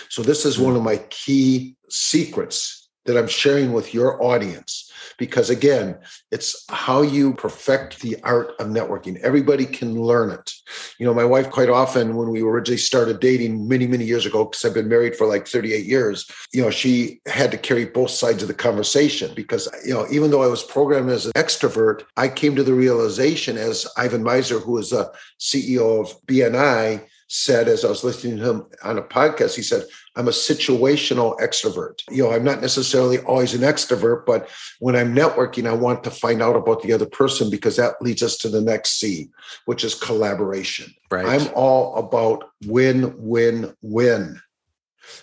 So, 0.10 0.22
this 0.24 0.46
is 0.46 0.60
one 0.60 0.76
of 0.76 0.84
my 0.84 0.98
key 1.10 1.76
secrets 1.90 2.89
that 3.06 3.18
I'm 3.18 3.28
sharing 3.28 3.74
with 3.74 3.94
your 3.94 4.22
audience 4.22 4.92
because, 5.18 5.50
again, 5.50 5.98
it's 6.32 6.66
how 6.70 7.02
you 7.02 7.34
perfect 7.34 8.02
the 8.02 8.18
art 8.24 8.52
of 8.60 8.68
networking. 8.68 9.20
Everybody 9.22 9.66
can 9.66 10.00
learn 10.00 10.32
it. 10.32 10.54
You 10.98 11.06
know, 11.06 11.14
my 11.14 11.26
wife, 11.26 11.50
quite 11.50 11.70
often, 11.70 12.16
when 12.16 12.30
we 12.30 12.42
originally 12.42 12.78
started 12.78 13.20
dating 13.20 13.68
many, 13.68 13.88
many 13.88 14.06
years 14.06 14.26
ago, 14.26 14.46
because 14.46 14.64
I've 14.64 14.74
been 14.74 14.90
married 14.90 15.16
for 15.16 15.28
like 15.28 15.48
38 15.48 15.86
years, 15.86 16.30
you 16.54 16.62
know, 16.62 16.70
she 16.70 17.22
had 17.26 17.52
to 17.52 17.58
carry 17.58 17.86
both 17.86 18.12
sides 18.12 18.42
of 18.42 18.48
the 18.48 18.54
conversation 18.54 19.34
because, 19.36 19.68
you 19.86 19.94
know, 19.94 20.06
even 20.12 20.32
though 20.32 20.44
I 20.44 20.48
was 20.48 20.64
programmed 20.64 21.10
as 21.10 21.26
an 21.26 21.34
extrovert, 21.34 22.04
I 22.18 22.28
came 22.28 22.56
to 22.56 22.64
the 22.64 22.74
realization 22.74 23.58
as 23.58 23.88
Ivan 23.98 24.24
Misner, 24.24 24.62
who 24.62 24.78
is 24.78 24.92
the 24.92 25.12
CEO 25.40 26.02
of 26.02 26.26
BNI, 26.28 27.06
said 27.30 27.68
as 27.68 27.86
I 27.86 27.90
was 27.90 28.04
listening 28.04 28.38
to 28.38 28.50
him 28.50 28.66
on 28.84 28.98
a 28.98 29.04
podcast, 29.04 29.56
he 29.56 29.62
said, 29.62 29.84
I'm 30.16 30.28
a 30.28 30.32
situational 30.32 31.40
extrovert. 31.40 32.02
You 32.10 32.24
know, 32.24 32.32
I'm 32.32 32.44
not 32.44 32.62
necessarily 32.62 33.20
always 33.20 33.54
an 33.54 33.62
extrovert, 33.62 34.26
but 34.26 34.50
when 34.80 34.96
I'm 34.96 35.16
networking, 35.16 35.68
I 35.68 35.74
want 35.74 36.04
to 36.04 36.12
find 36.12 36.42
out 36.42 36.56
about 36.56 36.82
the 36.82 36.94
other 36.94 37.06
person 37.06 37.50
because 37.50 37.78
that 37.78 38.02
leads 38.02 38.24
us 38.24 38.38
to 38.38 38.50
the 38.50 38.62
next 38.62 39.00
C, 39.00 39.30
which 39.66 39.84
is 39.84 39.96
collaboration. 39.96 40.94
right. 41.12 41.26
I'm 41.26 41.48
all 41.56 41.96
about 41.96 42.50
win, 42.66 43.14
win, 43.18 43.74
win. 43.82 44.42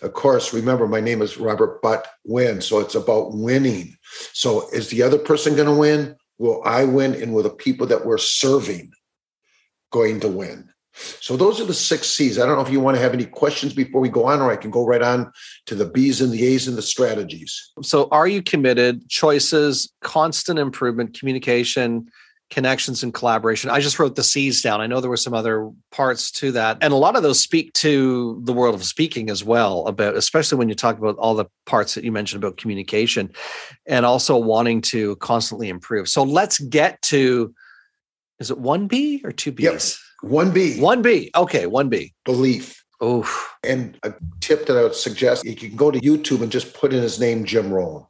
Of 0.03 0.13
course, 0.13 0.53
remember 0.53 0.87
my 0.87 1.01
name 1.01 1.23
is 1.23 1.39
Robert 1.39 1.81
Butt 1.81 2.07
Win, 2.25 2.61
so 2.61 2.81
it's 2.81 2.95
about 2.95 3.35
winning. 3.35 3.97
So 4.33 4.69
is 4.71 4.89
the 4.89 5.03
other 5.03 5.19
person 5.19 5.55
going 5.55 5.69
to 5.69 5.75
win? 5.75 6.17
Will 6.39 6.63
I 6.65 6.85
win? 6.85 7.15
And 7.15 7.33
will 7.33 7.43
the 7.43 7.51
people 7.51 7.87
that 7.87 8.05
we're 8.05 8.19
serving 8.19 8.93
going 9.91 10.21
to 10.21 10.29
win? 10.29 10.71
So 10.97 11.37
those 11.37 11.61
are 11.61 11.65
the 11.65 11.75
six 11.75 12.09
C's. 12.09 12.39
I 12.39 12.47
don't 12.47 12.57
know 12.57 12.63
if 12.63 12.71
you 12.71 12.81
want 12.81 12.97
to 12.97 13.03
have 13.03 13.13
any 13.13 13.27
questions 13.27 13.75
before 13.75 14.01
we 14.01 14.09
go 14.09 14.27
on, 14.27 14.41
or 14.41 14.51
I 14.51 14.57
can 14.57 14.71
go 14.71 14.87
right 14.87 15.03
on 15.03 15.31
to 15.67 15.75
the 15.75 15.85
B's 15.85 16.21
and 16.21 16.33
the 16.33 16.45
A's 16.47 16.67
and 16.67 16.77
the 16.77 16.83
strategies. 16.83 17.73
So 17.83 18.09
are 18.11 18.27
you 18.27 18.43
committed? 18.43 19.09
Choices, 19.09 19.93
constant 20.01 20.59
improvement, 20.59 21.19
communication, 21.19 22.11
connections, 22.49 23.03
and 23.03 23.13
collaboration. 23.13 23.69
I 23.71 23.81
just 23.81 23.99
wrote 23.99 24.15
the 24.15 24.23
C's 24.23 24.63
down. 24.63 24.81
I 24.81 24.87
know 24.87 25.01
there 25.01 25.11
were 25.11 25.17
some 25.17 25.35
other 25.35 25.71
parts 25.91 26.31
to 26.33 26.53
that. 26.53 26.79
And 26.81 26.93
a 26.93 26.97
lot 26.97 27.17
of 27.17 27.23
those 27.23 27.41
speak 27.41 27.73
to 27.75 28.41
the 28.45 28.53
world 28.53 28.75
of 28.75 28.85
speaking 28.85 29.29
as 29.29 29.45
well, 29.45 29.87
about 29.87 30.15
especially 30.15 30.57
when 30.57 30.69
you 30.69 30.75
talk 30.75 30.97
about 30.97 31.17
all 31.19 31.35
the 31.35 31.47
parts 31.67 31.95
that 31.95 32.05
you 32.05 32.13
mentioned 32.13 32.43
about 32.43 32.57
communication 32.57 33.33
and 33.87 34.07
also 34.07 34.37
wanting 34.37 34.81
to 34.83 35.17
constantly 35.17 35.69
improve. 35.69 36.09
So 36.09 36.23
let's 36.23 36.59
get 36.59 37.03
to 37.03 37.55
is 38.39 38.51
it 38.51 38.59
one 38.59 38.87
B 38.87 39.23
or 39.25 39.33
two 39.33 39.51
B's? 39.51 39.65
Yep 39.65 40.06
1B. 40.25 40.79
1B. 40.79 41.31
Okay, 41.35 41.65
1B. 41.65 42.13
Belief. 42.25 42.83
Oof. 43.03 43.55
And 43.63 43.99
a 44.03 44.15
tip 44.41 44.67
that 44.67 44.77
I 44.77 44.83
would 44.83 44.95
suggest 44.95 45.45
you 45.45 45.55
can 45.55 45.77
go 45.77 45.91
to 45.91 46.01
YouTube 46.01 46.43
and 46.43 46.51
just 46.51 46.75
put 46.75 46.93
in 46.93 47.03
his 47.03 47.21
name, 47.21 47.45
Jim 47.45 47.73
Rohn. 47.73 48.07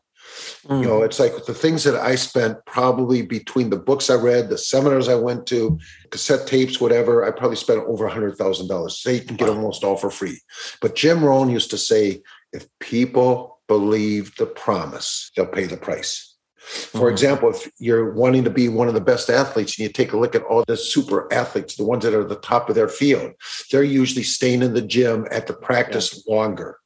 Mm. 0.67 0.83
You 0.83 0.89
know, 0.89 1.01
mm. 1.01 1.05
it's 1.05 1.19
like 1.19 1.45
the 1.47 1.55
things 1.55 1.83
that 1.85 1.97
I 1.97 2.15
spent 2.15 2.59
probably 2.67 3.23
between 3.23 3.71
the 3.71 3.79
books 3.79 4.11
I 4.11 4.15
read, 4.15 4.49
the 4.49 4.59
seminars 4.59 5.09
I 5.09 5.15
went 5.15 5.47
to, 5.49 5.79
cassette 6.11 6.47
tapes, 6.47 6.81
whatever, 6.81 7.25
I 7.25 7.31
probably 7.31 7.57
spent 7.57 7.85
over 7.87 8.09
$100,000. 8.09 8.91
So 8.91 9.11
you 9.11 9.21
can 9.21 9.37
get 9.37 9.49
wow. 9.49 9.55
almost 9.55 9.83
all 9.83 9.97
for 9.97 10.11
free. 10.11 10.41
But 10.81 10.95
Jim 10.95 11.25
Rohn 11.25 11.51
used 11.51 11.71
to 11.71 11.79
say, 11.79 12.23
if 12.53 12.69
people 12.79 13.61
believe 13.67 14.37
the 14.37 14.47
promise, 14.47 15.31
they'll 15.35 15.47
pay 15.47 15.65
the 15.65 15.77
price. 15.77 16.36
For 16.67 16.99
mm-hmm. 16.99 17.13
example, 17.13 17.51
if 17.51 17.71
you're 17.79 18.13
wanting 18.13 18.43
to 18.43 18.51
be 18.51 18.69
one 18.69 18.89
of 18.89 18.95
the 18.95 19.01
best 19.01 19.31
athletes 19.31 19.79
and 19.79 19.87
you 19.87 19.93
take 19.93 20.13
a 20.13 20.17
look 20.17 20.35
at 20.35 20.43
all 20.43 20.65
the 20.67 20.77
super 20.77 21.33
athletes, 21.33 21.77
the 21.77 21.85
ones 21.85 22.03
that 22.03 22.13
are 22.13 22.23
at 22.23 22.29
the 22.29 22.37
top 22.37 22.69
of 22.69 22.75
their 22.75 22.89
field, 22.89 23.35
they're 23.71 23.85
usually 23.85 24.25
staying 24.25 24.63
in 24.63 24.75
the 24.75 24.83
gym 24.83 25.29
at 25.31 25.47
the 25.47 25.53
practice 25.53 26.25
yeah. 26.27 26.35
longer. 26.35 26.79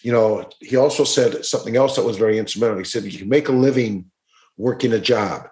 You 0.00 0.12
know, 0.12 0.48
he 0.60 0.76
also 0.76 1.04
said 1.04 1.44
something 1.44 1.76
else 1.76 1.96
that 1.96 2.04
was 2.04 2.16
very 2.16 2.38
instrumental. 2.38 2.78
He 2.78 2.84
said, 2.84 3.04
You 3.04 3.18
can 3.18 3.28
make 3.28 3.48
a 3.48 3.52
living 3.52 4.10
working 4.56 4.94
a 4.94 4.98
job, 4.98 5.48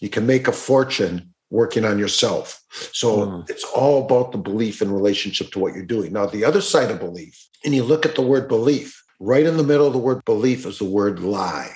you 0.00 0.08
can 0.08 0.26
make 0.26 0.48
a 0.48 0.52
fortune 0.52 1.32
working 1.50 1.84
on 1.84 1.98
yourself. 1.98 2.60
So 2.92 3.18
mm. 3.18 3.50
it's 3.50 3.64
all 3.64 4.04
about 4.04 4.32
the 4.32 4.38
belief 4.38 4.82
in 4.82 4.90
relationship 4.90 5.50
to 5.52 5.58
what 5.60 5.74
you're 5.74 5.84
doing. 5.84 6.12
Now, 6.12 6.26
the 6.26 6.44
other 6.44 6.60
side 6.60 6.90
of 6.90 6.98
belief, 6.98 7.48
and 7.64 7.74
you 7.74 7.82
look 7.84 8.06
at 8.06 8.14
the 8.14 8.22
word 8.22 8.48
belief, 8.48 9.04
right 9.18 9.44
in 9.44 9.56
the 9.56 9.64
middle 9.64 9.86
of 9.86 9.92
the 9.92 9.98
word 9.98 10.24
belief 10.24 10.64
is 10.66 10.78
the 10.78 10.84
word 10.84 11.20
lie. 11.20 11.72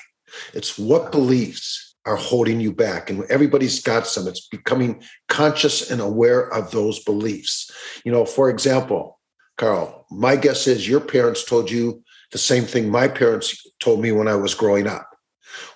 It's 0.53 0.79
what 0.79 1.13
beliefs 1.13 1.95
are 2.07 2.17
holding 2.17 2.61
you 2.61 2.73
back. 2.73 3.09
And 3.09 3.25
everybody's 3.25 3.83
got 3.83 4.07
some. 4.07 4.29
It's 4.29 4.47
becoming 4.49 5.03
conscious 5.29 5.91
and 5.91 6.01
aware 6.01 6.53
of 6.53 6.71
those 6.71 7.03
beliefs. 7.03 7.71
You 8.05 8.13
know, 8.13 8.25
for 8.25 8.51
example, 8.51 9.19
Carl, 9.57 10.07
my 10.11 10.37
guess 10.37 10.67
is 10.67 10.89
your 10.89 11.01
parents 11.01 11.45
told 11.45 11.71
you 11.71 12.03
the 12.33 12.39
same 12.39 12.65
thing 12.65 12.91
my 12.91 13.09
parents 13.09 13.65
told 13.81 14.01
me 14.01 14.13
when 14.13 14.29
I 14.29 14.35
was 14.35 14.55
growing 14.55 14.87
up, 14.87 15.09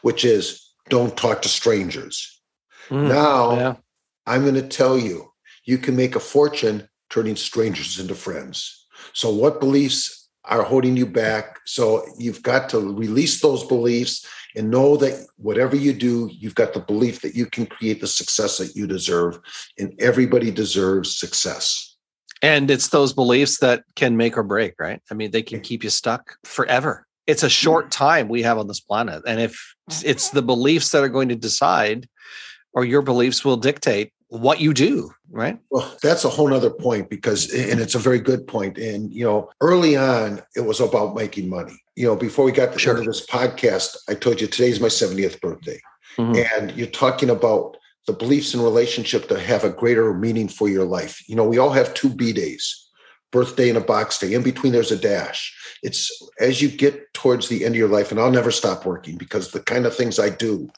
which 0.03 0.25
is 0.25 0.73
don't 0.89 1.17
talk 1.17 1.43
to 1.43 1.49
strangers. 1.49 2.41
Mm, 2.89 3.09
now, 3.09 3.57
yeah. 3.57 3.75
I'm 4.27 4.43
going 4.43 4.55
to 4.55 4.67
tell 4.67 4.99
you, 4.99 5.31
you 5.65 5.79
can 5.79 5.97
make 5.97 6.17
a 6.17 6.21
fortune 6.21 6.89
turning 7.11 7.37
strangers 7.37 7.99
into 7.99 8.15
friends. 8.15 8.87
So, 9.13 9.31
what 9.31 9.61
beliefs 9.61 10.18
are 10.45 10.63
holding 10.63 10.97
you 10.97 11.07
back? 11.07 11.61
So, 11.67 12.07
you've 12.19 12.43
got 12.43 12.69
to 12.71 12.79
release 12.79 13.41
those 13.41 13.65
beliefs 13.67 14.27
and 14.57 14.71
know 14.71 14.97
that 14.97 15.27
whatever 15.37 15.77
you 15.77 15.93
do, 15.93 16.31
you've 16.33 16.55
got 16.55 16.73
the 16.73 16.81
belief 16.81 17.21
that 17.23 17.35
you 17.35 17.47
can 17.47 17.67
create 17.67 18.01
the 18.01 18.07
success 18.07 18.59
that 18.59 18.75
you 18.75 18.87
deserve, 18.87 19.39
and 19.79 19.95
everybody 20.01 20.51
deserves 20.51 21.19
success. 21.19 21.97
And 22.43 22.71
it's 22.71 22.89
those 22.89 23.13
beliefs 23.13 23.59
that 23.59 23.83
can 23.97 24.17
make 24.17 24.37
or 24.37 24.43
break, 24.43 24.75
right? 24.79 25.01
I 25.11 25.15
mean, 25.15 25.31
they 25.31 25.43
can 25.43 25.61
keep 25.61 25.83
you 25.83 25.91
stuck 25.91 26.37
forever. 26.45 27.07
It's 27.27 27.43
a 27.43 27.49
short 27.49 27.87
mm-hmm. 27.87 28.05
time 28.05 28.29
we 28.29 28.43
have 28.43 28.59
on 28.59 28.69
this 28.69 28.81
planet. 28.81 29.23
And 29.27 29.41
if 29.41 29.53
mm-hmm. 29.91 30.09
it's 30.09 30.31
the 30.31 30.43
beliefs 30.43 30.91
that 30.91 31.03
are 31.03 31.09
going 31.09 31.29
to 31.29 31.37
decide, 31.37 32.09
or 32.73 32.85
your 32.85 33.03
beliefs 33.03 33.45
will 33.45 33.57
dictate 33.57 34.13
what 34.29 34.61
you 34.61 34.75
do, 34.75 35.11
right? 35.31 35.59
Well, 35.71 35.97
that's 36.03 36.25
a 36.25 36.29
whole 36.29 36.49
nother 36.49 36.71
point 36.71 37.09
because, 37.09 37.53
and 37.53 37.81
it's 37.81 37.95
a 37.95 37.99
very 37.99 38.19
good 38.19 38.47
point. 38.47 38.79
And, 38.79 39.13
you 39.13 39.25
know, 39.25 39.51
early 39.61 39.97
on, 39.97 40.43
it 40.55 40.61
was 40.61 40.81
about 40.81 41.15
making 41.15 41.49
money. 41.49 41.81
You 41.97 42.07
know, 42.07 42.17
before 42.17 42.45
we 42.45 42.53
got 42.53 42.73
to 42.73 42.79
sure. 42.79 43.03
this 43.03 43.27
podcast, 43.27 43.97
I 44.09 44.15
told 44.15 44.41
you 44.41 44.47
today's 44.47 44.81
my 44.81 44.89
70th 44.89 45.41
birthday. 45.41 45.81
Mm-hmm. 46.17 46.61
And 46.61 46.77
you're 46.77 46.89
talking 46.89 47.31
about 47.31 47.77
the 48.07 48.13
beliefs 48.13 48.55
and 48.55 48.63
relationship 48.63 49.29
to 49.29 49.39
have 49.39 49.65
a 49.65 49.71
greater 49.71 50.15
meaning 50.15 50.49
for 50.49 50.69
your 50.69 50.85
life. 50.85 51.23
You 51.29 51.37
know, 51.37 51.47
we 51.47 51.59
all 51.59 51.71
have 51.71 51.95
two 51.95 52.09
B 52.09 52.33
days 52.33 52.88
birthday 53.31 53.69
and 53.69 53.79
a 53.79 53.83
box 53.83 54.19
day. 54.19 54.35
In 54.35 54.43
between, 54.43 54.73
there's 54.73 54.93
a 54.93 54.99
dash. 54.99 55.55
It's 55.83 56.11
as 56.41 56.61
you 56.61 56.69
get 56.69 57.13
towards 57.15 57.49
the 57.49 57.65
end 57.65 57.75
of 57.75 57.79
your 57.79 57.89
life, 57.89 58.11
and 58.11 58.21
I'll 58.21 58.31
never 58.31 58.51
stop 58.51 58.85
working 58.85 59.17
because 59.17 59.51
the 59.51 59.61
kind 59.61 59.87
of 59.87 59.95
things 59.95 60.19
I 60.19 60.31
do 60.31 60.71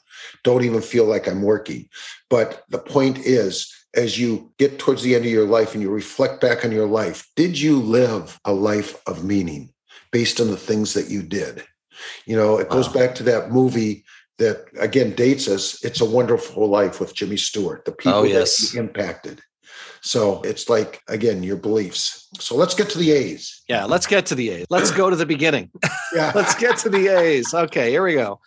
don't 0.43 0.63
even 0.63 0.81
feel 0.81 1.05
like 1.05 1.27
I'm 1.27 1.41
working. 1.41 1.89
But 2.29 2.63
the 2.69 2.79
point 2.79 3.19
is, 3.19 3.73
as 3.93 4.19
you 4.19 4.51
get 4.57 4.79
towards 4.79 5.03
the 5.03 5.15
end 5.15 5.25
of 5.25 5.31
your 5.31 5.47
life 5.47 5.73
and 5.73 5.81
you 5.81 5.89
reflect 5.89 6.39
back 6.39 6.63
on 6.63 6.71
your 6.71 6.87
life, 6.87 7.29
did 7.35 7.59
you 7.59 7.79
live 7.79 8.39
a 8.45 8.53
life 8.53 9.01
of 9.07 9.23
meaning 9.23 9.73
based 10.11 10.39
on 10.39 10.47
the 10.47 10.57
things 10.57 10.93
that 10.93 11.09
you 11.09 11.21
did? 11.21 11.63
You 12.25 12.35
know, 12.35 12.57
it 12.57 12.69
goes 12.69 12.87
back 12.87 13.15
to 13.15 13.23
that 13.23 13.51
movie 13.51 14.05
that 14.37 14.65
again 14.79 15.13
dates 15.13 15.47
us. 15.47 15.83
It's 15.83 16.01
a 16.01 16.05
Wonderful 16.05 16.67
Life 16.67 16.99
with 16.99 17.13
Jimmy 17.13 17.37
Stewart. 17.37 17.85
The 17.85 17.91
people 17.91 18.19
oh, 18.19 18.23
yes. 18.23 18.57
that 18.57 18.71
he 18.71 18.79
impacted. 18.79 19.41
So 20.01 20.41
it's 20.41 20.67
like, 20.67 21.01
again, 21.07 21.43
your 21.43 21.57
beliefs. 21.57 22.27
So 22.39 22.55
let's 22.55 22.73
get 22.73 22.89
to 22.91 22.97
the 22.97 23.11
A's. 23.11 23.61
Yeah, 23.67 23.85
let's 23.85 24.07
get 24.07 24.25
to 24.27 24.35
the 24.35 24.49
A's. 24.49 24.65
Let's 24.69 24.91
go 24.91 25.09
to 25.09 25.15
the 25.15 25.25
beginning. 25.25 25.69
Yeah. 26.13 26.33
let's 26.35 26.55
get 26.55 26.77
to 26.79 26.89
the 26.89 27.07
A's. 27.07 27.53
Okay, 27.53 27.89
here 27.89 28.03
we 28.03 28.15
go. 28.15 28.41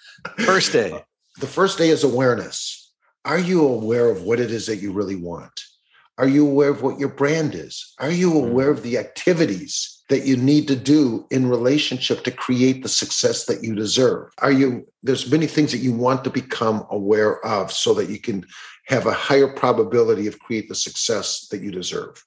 First 0.44 0.74
day. 0.74 1.02
The 1.40 1.46
first 1.46 1.78
day 1.78 1.88
is 1.88 2.04
awareness. 2.04 2.92
Are 3.24 3.38
you 3.38 3.66
aware 3.66 4.10
of 4.10 4.22
what 4.22 4.38
it 4.38 4.50
is 4.50 4.66
that 4.66 4.82
you 4.82 4.92
really 4.92 5.16
want? 5.16 5.58
Are 6.18 6.28
you 6.28 6.46
aware 6.46 6.68
of 6.68 6.82
what 6.82 6.98
your 6.98 7.08
brand 7.08 7.54
is? 7.54 7.94
Are 7.98 8.10
you 8.10 8.30
hmm. 8.32 8.48
aware 8.50 8.70
of 8.70 8.82
the 8.82 8.98
activities 8.98 9.93
that 10.10 10.26
you 10.26 10.36
need 10.36 10.68
to 10.68 10.76
do 10.76 11.26
in 11.30 11.48
relationship 11.48 12.24
to 12.24 12.30
create 12.30 12.82
the 12.82 12.88
success 12.88 13.46
that 13.46 13.62
you 13.62 13.74
deserve? 13.74 14.30
Are 14.38 14.52
you 14.52 14.86
there's 15.02 15.30
many 15.30 15.46
things 15.46 15.72
that 15.72 15.78
you 15.78 15.92
want 15.92 16.24
to 16.24 16.30
become 16.30 16.86
aware 16.90 17.44
of 17.44 17.72
so 17.72 17.94
that 17.94 18.08
you 18.08 18.18
can 18.18 18.44
have 18.86 19.06
a 19.06 19.12
higher 19.12 19.48
probability 19.48 20.26
of 20.26 20.38
create 20.38 20.68
the 20.68 20.74
success 20.74 21.48
that 21.48 21.62
you 21.62 21.70
deserve. 21.70 22.24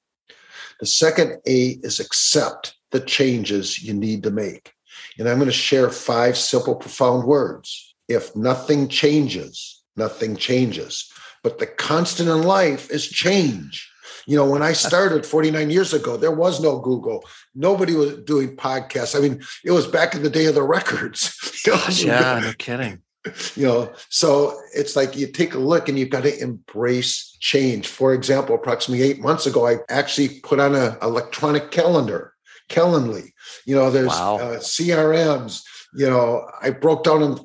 The 0.79 0.85
second 0.85 1.37
A 1.47 1.79
is 1.83 1.99
accept 1.99 2.75
the 2.91 2.99
changes 2.99 3.83
you 3.83 3.93
need 3.93 4.23
to 4.23 4.31
make. 4.31 4.73
And 5.17 5.27
I'm 5.27 5.37
going 5.37 5.47
to 5.47 5.51
share 5.51 5.89
five 5.89 6.37
simple, 6.37 6.75
profound 6.75 7.25
words. 7.25 7.95
If 8.07 8.35
nothing 8.35 8.87
changes, 8.87 9.83
nothing 9.95 10.35
changes. 10.35 11.11
But 11.43 11.59
the 11.59 11.67
constant 11.67 12.29
in 12.29 12.43
life 12.43 12.89
is 12.89 13.07
change. 13.07 13.89
You 14.25 14.35
know, 14.35 14.49
when 14.49 14.61
I 14.61 14.73
started 14.73 15.25
49 15.25 15.69
years 15.69 15.93
ago, 15.93 16.17
there 16.17 16.31
was 16.31 16.61
no 16.61 16.79
Google. 16.79 17.23
Nobody 17.57 17.95
was 17.95 18.19
doing 18.19 18.55
podcasts. 18.55 19.17
I 19.17 19.19
mean, 19.19 19.41
it 19.65 19.71
was 19.71 19.87
back 19.87 20.15
in 20.15 20.23
the 20.23 20.29
day 20.29 20.45
of 20.45 20.55
the 20.55 20.63
records. 20.63 21.33
Know? 21.67 21.83
yeah, 21.89 22.39
no 22.41 22.53
kidding 22.53 23.01
you 23.55 23.65
know 23.65 23.91
so 24.09 24.59
it's 24.73 24.95
like 24.95 25.15
you 25.15 25.27
take 25.27 25.53
a 25.53 25.59
look 25.59 25.89
and 25.89 25.97
you've 25.97 26.09
got 26.09 26.23
to 26.23 26.41
embrace 26.41 27.35
change 27.39 27.87
for 27.87 28.13
example 28.13 28.55
approximately 28.55 29.05
eight 29.05 29.19
months 29.19 29.45
ago 29.45 29.67
i 29.67 29.77
actually 29.89 30.39
put 30.41 30.59
on 30.59 30.75
an 30.75 30.95
electronic 31.01 31.71
calendar 31.71 32.33
calendly 32.69 33.31
you 33.65 33.75
know 33.75 33.89
there's 33.89 34.07
wow. 34.07 34.37
uh, 34.37 34.57
crms 34.57 35.63
you 35.93 36.09
know 36.09 36.47
i 36.61 36.69
broke 36.69 37.03
down 37.03 37.23
and 37.23 37.39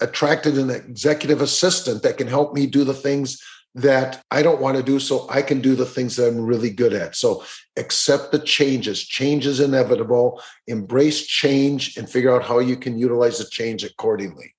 attracted 0.00 0.56
an 0.56 0.70
executive 0.70 1.40
assistant 1.40 2.02
that 2.02 2.16
can 2.16 2.28
help 2.28 2.54
me 2.54 2.66
do 2.66 2.84
the 2.84 2.94
things 2.94 3.42
that 3.74 4.22
I 4.30 4.42
don't 4.42 4.60
want 4.60 4.76
to 4.76 4.82
do 4.82 4.98
so 4.98 5.26
I 5.30 5.42
can 5.42 5.60
do 5.60 5.74
the 5.74 5.86
things 5.86 6.16
that 6.16 6.28
I'm 6.28 6.40
really 6.40 6.70
good 6.70 6.92
at. 6.92 7.14
So 7.14 7.44
accept 7.76 8.32
the 8.32 8.38
changes. 8.40 9.02
Change 9.02 9.46
is 9.46 9.60
inevitable. 9.60 10.42
Embrace 10.66 11.26
change 11.26 11.96
and 11.96 12.08
figure 12.08 12.34
out 12.34 12.44
how 12.44 12.58
you 12.58 12.76
can 12.76 12.98
utilize 12.98 13.38
the 13.38 13.44
change 13.44 13.84
accordingly. 13.84 14.54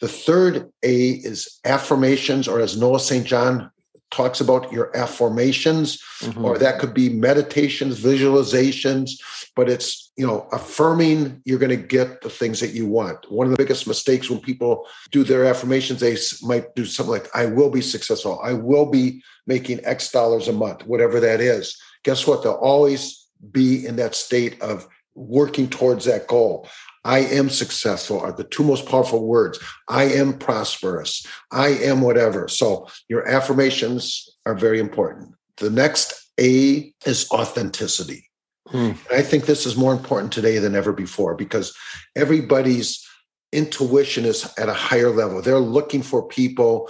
The 0.00 0.08
third 0.08 0.72
A 0.82 1.10
is 1.10 1.60
affirmations, 1.64 2.48
or 2.48 2.60
as 2.60 2.76
Noah 2.76 3.00
St. 3.00 3.24
John 3.26 3.70
talks 4.12 4.40
about 4.40 4.70
your 4.72 4.96
affirmations, 4.96 6.00
mm-hmm. 6.20 6.44
or 6.44 6.58
that 6.58 6.78
could 6.78 6.94
be 6.94 7.08
meditations, 7.08 8.00
visualizations, 8.00 9.12
but 9.56 9.68
it's, 9.68 10.12
you 10.16 10.26
know, 10.26 10.46
affirming 10.52 11.40
you're 11.44 11.58
going 11.58 11.70
to 11.70 11.88
get 11.88 12.20
the 12.20 12.30
things 12.30 12.60
that 12.60 12.74
you 12.74 12.86
want. 12.86 13.30
One 13.30 13.46
of 13.46 13.50
the 13.50 13.56
biggest 13.56 13.88
mistakes 13.88 14.30
when 14.30 14.40
people 14.40 14.86
do 15.10 15.24
their 15.24 15.44
affirmations, 15.44 16.00
they 16.00 16.16
might 16.46 16.74
do 16.74 16.84
something 16.84 17.12
like, 17.12 17.34
I 17.34 17.46
will 17.46 17.70
be 17.70 17.80
successful. 17.80 18.40
I 18.42 18.52
will 18.52 18.86
be 18.86 19.22
making 19.46 19.84
X 19.84 20.12
dollars 20.12 20.46
a 20.46 20.52
month, 20.52 20.86
whatever 20.86 21.18
that 21.20 21.40
is. 21.40 21.76
Guess 22.04 22.26
what? 22.26 22.42
They'll 22.42 22.52
always 22.52 23.26
be 23.50 23.86
in 23.86 23.96
that 23.96 24.14
state 24.14 24.60
of 24.60 24.86
working 25.14 25.68
towards 25.68 26.04
that 26.04 26.26
goal. 26.26 26.68
I 27.04 27.20
am 27.20 27.50
successful 27.50 28.20
are 28.20 28.32
the 28.32 28.44
two 28.44 28.62
most 28.62 28.86
powerful 28.86 29.26
words. 29.26 29.58
I 29.88 30.04
am 30.04 30.38
prosperous. 30.38 31.26
I 31.50 31.68
am 31.68 32.00
whatever. 32.00 32.48
So 32.48 32.86
your 33.08 33.28
affirmations 33.28 34.28
are 34.46 34.54
very 34.54 34.78
important. 34.78 35.34
The 35.56 35.70
next 35.70 36.30
A 36.38 36.92
is 37.04 37.28
authenticity. 37.32 38.28
Hmm. 38.68 38.92
I 39.10 39.22
think 39.22 39.46
this 39.46 39.66
is 39.66 39.76
more 39.76 39.92
important 39.92 40.32
today 40.32 40.58
than 40.58 40.74
ever 40.74 40.92
before 40.92 41.34
because 41.34 41.76
everybody's 42.16 43.04
intuition 43.52 44.24
is 44.24 44.50
at 44.56 44.68
a 44.68 44.74
higher 44.74 45.10
level. 45.10 45.42
They're 45.42 45.58
looking 45.58 46.02
for 46.02 46.26
people 46.26 46.88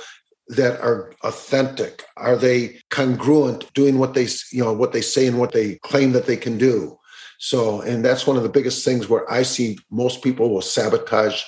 that 0.48 0.80
are 0.80 1.12
authentic. 1.24 2.04
Are 2.16 2.36
they 2.36 2.80
congruent 2.90 3.72
doing 3.74 3.98
what 3.98 4.14
they 4.14 4.28
you 4.52 4.62
know 4.62 4.72
what 4.72 4.92
they 4.92 5.00
say 5.00 5.26
and 5.26 5.38
what 5.38 5.52
they 5.52 5.76
claim 5.76 6.12
that 6.12 6.26
they 6.26 6.36
can 6.36 6.58
do? 6.58 6.98
So, 7.44 7.80
and 7.80 8.04
that's 8.04 8.24
one 8.24 8.36
of 8.36 8.44
the 8.44 8.48
biggest 8.48 8.84
things 8.84 9.08
where 9.08 9.28
I 9.30 9.42
see 9.42 9.76
most 9.90 10.22
people 10.22 10.48
will 10.48 10.62
sabotage 10.62 11.42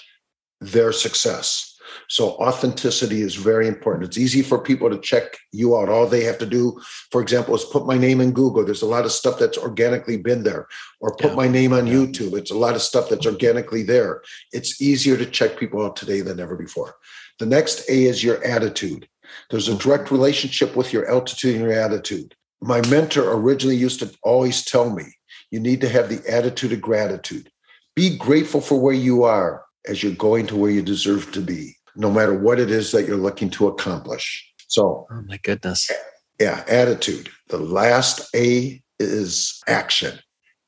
their 0.61 0.91
success. 0.91 1.73
So, 2.09 2.31
authenticity 2.31 3.23
is 3.23 3.37
very 3.37 3.69
important. 3.69 4.05
It's 4.05 4.19
easy 4.19 4.43
for 4.43 4.59
people 4.59 4.91
to 4.91 4.99
check 4.99 5.37
you 5.53 5.77
out. 5.77 5.89
All 5.89 6.09
they 6.09 6.25
have 6.25 6.39
to 6.39 6.47
do, 6.47 6.81
for 7.13 7.23
example, 7.23 7.55
is 7.55 7.65
put 7.65 7.87
my 7.87 7.97
name 7.97 8.21
in 8.21 8.33
Google. 8.33 8.65
There's 8.65 8.83
a 8.83 8.87
lot 8.87 9.05
of 9.05 9.13
stuff 9.13 9.39
that's 9.39 9.57
organically 9.57 10.17
been 10.17 10.43
there, 10.43 10.67
or 10.99 11.15
put 11.15 11.31
yeah. 11.31 11.37
my 11.37 11.47
name 11.47 11.73
on 11.73 11.87
yeah. 11.87 11.95
YouTube. 11.95 12.37
It's 12.37 12.51
a 12.51 12.59
lot 12.59 12.75
of 12.75 12.83
stuff 12.83 13.09
that's 13.09 13.27
organically 13.27 13.85
there. 13.85 14.21
It's 14.53 14.83
easier 14.83 15.17
to 15.17 15.25
check 15.25 15.57
people 15.57 15.87
out 15.87 15.95
today 15.95 16.23
than 16.23 16.41
ever 16.41 16.57
before. 16.57 16.97
The 17.39 17.47
next 17.47 17.89
A 17.89 18.07
is 18.07 18.25
your 18.25 18.43
attitude. 18.45 19.09
There's 19.49 19.69
a 19.69 19.71
mm-hmm. 19.71 19.89
direct 19.89 20.11
relationship 20.11 20.75
with 20.75 20.93
your 20.93 21.09
altitude 21.09 21.55
and 21.55 21.65
your 21.65 21.81
attitude. 21.81 22.35
My 22.61 22.81
mentor 22.89 23.33
originally 23.33 23.77
used 23.77 24.01
to 24.01 24.13
always 24.25 24.65
tell 24.65 24.91
me, 24.91 25.05
you 25.51 25.61
need 25.61 25.81
to 25.81 25.89
have 25.89 26.09
the 26.09 26.23
attitude 26.31 26.73
of 26.73 26.81
gratitude. 26.81 27.51
Be 27.95 28.17
grateful 28.17 28.61
for 28.61 28.81
where 28.81 28.95
you 28.95 29.25
are 29.25 29.65
as 29.87 30.03
you're 30.03 30.13
going 30.13 30.47
to 30.49 30.57
where 30.57 30.71
you 30.71 30.83
deserve 30.83 31.31
to 31.33 31.41
be. 31.41 31.77
no 31.97 32.11
matter 32.11 32.35
what 32.37 32.59
it 32.61 32.71
is 32.71 32.93
that 32.93 33.07
you're 33.07 33.17
looking 33.17 33.51
to 33.51 33.69
accomplish. 33.69 34.53
So, 34.69 35.07
oh 35.11 35.23
my 35.27 35.37
goodness. 35.39 35.91
Yeah, 36.41 36.65
attitude. 36.69 37.29
The 37.49 37.59
last 37.59 38.29
A 38.35 38.83
is 38.99 39.61
action, 39.69 40.19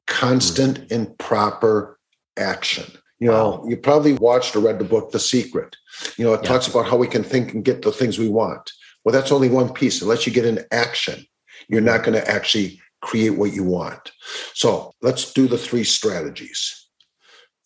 constant 0.07 0.81
mm-hmm. 0.81 0.95
and 0.95 1.19
proper 1.19 1.99
action. 2.37 2.85
You 3.19 3.29
know, 3.29 3.65
you 3.67 3.79
probably 3.79 4.13
watched 4.13 4.55
or 4.55 4.61
read 4.61 4.79
the 4.79 4.85
book 4.85 5.11
The 5.11 5.19
Secret. 5.19 5.75
You 6.19 6.25
know, 6.25 6.35
it 6.35 6.41
yeah. 6.43 6.49
talks 6.49 6.69
about 6.69 6.87
how 6.87 6.97
we 6.99 7.09
can 7.09 7.25
think 7.25 7.55
and 7.55 7.65
get 7.65 7.83
the 7.83 7.91
things 7.91 8.19
we 8.19 8.29
want. 8.29 8.71
Well, 9.05 9.13
that's 9.15 9.33
only 9.33 9.49
one 9.49 9.73
piece. 9.73 10.03
Unless 10.03 10.27
you 10.27 10.33
get 10.33 10.45
into 10.45 10.67
action, 10.73 11.25
you're 11.69 11.81
not 11.81 12.05
going 12.05 12.13
to 12.13 12.31
actually 12.31 12.79
create 13.03 13.31
what 13.31 13.53
you 13.53 13.65
want. 13.65 14.13
So 14.55 14.93
let's 15.03 15.33
do 15.33 15.47
the 15.47 15.59
three 15.59 15.85
strategies. 15.85 16.89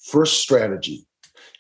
First 0.02 0.40
strategy 0.40 1.06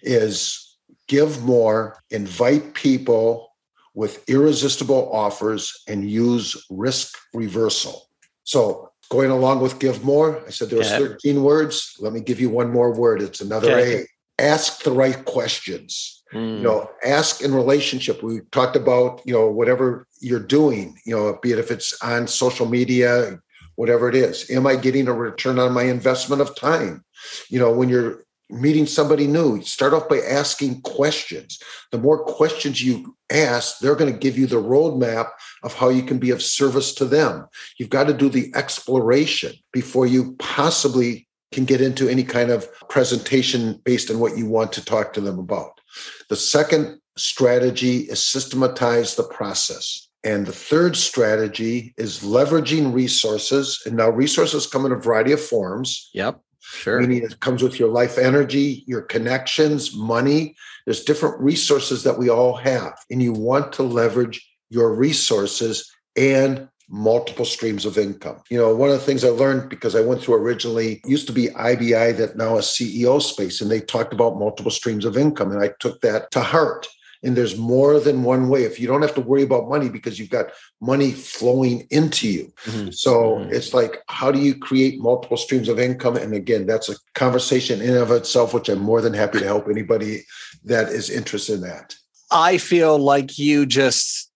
is 0.02 0.78
give 1.08 1.42
more, 1.42 1.98
invite 2.10 2.74
people 2.74 3.48
with 3.94 4.28
irresistible 4.28 5.10
offers, 5.12 5.82
and 5.88 6.08
use 6.08 6.56
risk 6.70 7.16
reversal. 7.34 8.08
So 8.44 8.90
going 9.10 9.30
along 9.30 9.60
with 9.60 9.78
give 9.78 10.04
more, 10.04 10.42
I 10.46 10.50
said 10.50 10.70
there's 10.70 10.90
13 10.90 11.42
words. 11.42 11.96
Let 11.98 12.12
me 12.12 12.20
give 12.20 12.40
you 12.40 12.48
one 12.48 12.70
more 12.70 12.94
word. 12.94 13.20
It's 13.20 13.40
another 13.40 13.72
okay. 13.72 14.02
A. 14.02 14.06
Ask 14.42 14.84
the 14.84 14.92
right 14.92 15.22
questions. 15.24 16.22
Mm. 16.32 16.58
You 16.58 16.62
know, 16.62 16.90
ask 17.04 17.42
in 17.42 17.52
relationship. 17.52 18.22
We 18.22 18.40
talked 18.52 18.76
about, 18.76 19.20
you 19.26 19.34
know, 19.34 19.50
whatever 19.50 20.06
you're 20.20 20.38
doing, 20.38 20.96
you 21.04 21.14
know, 21.14 21.38
be 21.42 21.52
it 21.52 21.58
if 21.58 21.70
it's 21.70 22.00
on 22.02 22.28
social 22.28 22.66
media, 22.66 23.40
whatever 23.80 24.10
it 24.10 24.14
is. 24.14 24.50
Am 24.50 24.66
I 24.66 24.76
getting 24.76 25.08
a 25.08 25.12
return 25.14 25.58
on 25.58 25.72
my 25.72 25.84
investment 25.84 26.42
of 26.42 26.54
time? 26.54 27.02
You 27.48 27.58
know, 27.58 27.72
when 27.72 27.88
you're 27.88 28.26
meeting 28.50 28.84
somebody 28.84 29.26
new, 29.26 29.62
start 29.62 29.94
off 29.94 30.06
by 30.06 30.18
asking 30.18 30.82
questions. 30.82 31.58
The 31.90 31.96
more 31.96 32.22
questions 32.22 32.84
you 32.84 33.16
ask, 33.30 33.78
they're 33.78 33.94
going 33.94 34.12
to 34.12 34.18
give 34.18 34.36
you 34.36 34.46
the 34.46 34.62
roadmap 34.62 35.30
of 35.62 35.72
how 35.72 35.88
you 35.88 36.02
can 36.02 36.18
be 36.18 36.28
of 36.28 36.42
service 36.42 36.92
to 36.96 37.06
them. 37.06 37.48
You've 37.78 37.88
got 37.88 38.06
to 38.08 38.12
do 38.12 38.28
the 38.28 38.52
exploration 38.54 39.54
before 39.72 40.06
you 40.06 40.36
possibly 40.38 41.26
can 41.50 41.64
get 41.64 41.80
into 41.80 42.06
any 42.06 42.22
kind 42.22 42.50
of 42.50 42.68
presentation 42.90 43.80
based 43.86 44.10
on 44.10 44.18
what 44.18 44.36
you 44.36 44.44
want 44.44 44.74
to 44.74 44.84
talk 44.84 45.14
to 45.14 45.22
them 45.22 45.38
about. 45.38 45.80
The 46.28 46.36
second 46.36 47.00
strategy 47.16 48.00
is 48.00 48.22
systematize 48.22 49.16
the 49.16 49.24
process. 49.24 50.09
And 50.22 50.46
the 50.46 50.52
third 50.52 50.96
strategy 50.96 51.94
is 51.96 52.20
leveraging 52.20 52.92
resources. 52.92 53.82
And 53.86 53.96
now 53.96 54.10
resources 54.10 54.66
come 54.66 54.84
in 54.84 54.92
a 54.92 54.96
variety 54.96 55.32
of 55.32 55.40
forms. 55.40 56.10
Yep. 56.12 56.40
Sure. 56.60 57.00
Meaning 57.00 57.24
it 57.24 57.40
comes 57.40 57.62
with 57.62 57.80
your 57.80 57.88
life 57.88 58.18
energy, 58.18 58.84
your 58.86 59.02
connections, 59.02 59.94
money. 59.94 60.54
There's 60.84 61.04
different 61.04 61.40
resources 61.40 62.04
that 62.04 62.18
we 62.18 62.28
all 62.28 62.54
have. 62.56 62.94
And 63.10 63.22
you 63.22 63.32
want 63.32 63.72
to 63.74 63.82
leverage 63.82 64.46
your 64.68 64.94
resources 64.94 65.90
and 66.16 66.68
multiple 66.90 67.44
streams 67.44 67.86
of 67.86 67.96
income. 67.96 68.42
You 68.50 68.58
know, 68.58 68.74
one 68.74 68.90
of 68.90 68.98
the 68.98 69.04
things 69.04 69.24
I 69.24 69.28
learned 69.28 69.70
because 69.70 69.94
I 69.94 70.00
went 70.00 70.22
through 70.22 70.34
originally 70.34 71.00
used 71.06 71.26
to 71.28 71.32
be 71.32 71.48
IBI 71.48 72.16
that 72.16 72.36
now 72.36 72.58
is 72.58 72.66
CEO 72.66 73.22
space 73.22 73.60
and 73.60 73.70
they 73.70 73.80
talked 73.80 74.12
about 74.12 74.38
multiple 74.38 74.72
streams 74.72 75.04
of 75.04 75.16
income 75.16 75.52
and 75.52 75.62
I 75.62 75.70
took 75.78 76.00
that 76.00 76.30
to 76.32 76.40
heart 76.40 76.88
and 77.22 77.36
there's 77.36 77.56
more 77.56 78.00
than 78.00 78.22
one 78.22 78.48
way. 78.48 78.64
If 78.64 78.80
you 78.80 78.86
don't 78.86 79.02
have 79.02 79.14
to 79.14 79.20
worry 79.20 79.42
about 79.42 79.68
money 79.68 79.88
because 79.88 80.18
you've 80.18 80.30
got 80.30 80.46
money 80.80 81.12
flowing 81.12 81.86
into 81.90 82.28
you. 82.28 82.52
Mm-hmm. 82.64 82.90
so 82.90 83.36
mm-hmm. 83.36 83.52
it's 83.52 83.74
like 83.74 84.02
how 84.08 84.30
do 84.30 84.38
you 84.38 84.56
create 84.56 85.00
multiple 85.00 85.36
streams 85.36 85.68
of 85.68 85.78
income? 85.78 86.16
And 86.16 86.34
again 86.34 86.66
that's 86.66 86.88
a 86.88 86.96
conversation 87.14 87.80
in 87.80 87.96
of 87.96 88.10
itself 88.10 88.54
which 88.54 88.68
i'm 88.68 88.78
more 88.78 89.00
than 89.00 89.14
happy 89.14 89.38
to 89.38 89.44
help 89.44 89.68
anybody 89.68 90.24
that 90.64 90.88
is 90.88 91.10
interested 91.10 91.54
in 91.56 91.60
that. 91.62 91.94
I 92.30 92.58
feel 92.58 92.98
like 92.98 93.38
you 93.38 93.66
just 93.66 94.30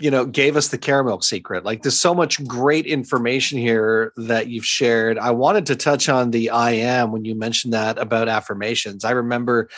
you 0.00 0.10
know 0.10 0.26
gave 0.26 0.56
us 0.56 0.68
the 0.68 0.78
Caramilk 0.78 1.22
secret. 1.22 1.64
Like 1.64 1.82
there's 1.82 1.98
so 1.98 2.14
much 2.14 2.44
great 2.46 2.86
information 2.86 3.58
here 3.58 4.12
that 4.16 4.48
you've 4.48 4.66
shared. 4.66 5.18
I 5.18 5.30
wanted 5.30 5.66
to 5.66 5.76
touch 5.76 6.08
on 6.08 6.30
the 6.30 6.50
i 6.50 6.72
am 6.72 7.12
when 7.12 7.24
you 7.24 7.34
mentioned 7.34 7.72
that 7.72 7.98
about 7.98 8.28
affirmations. 8.28 9.04
I 9.04 9.12
remember 9.12 9.68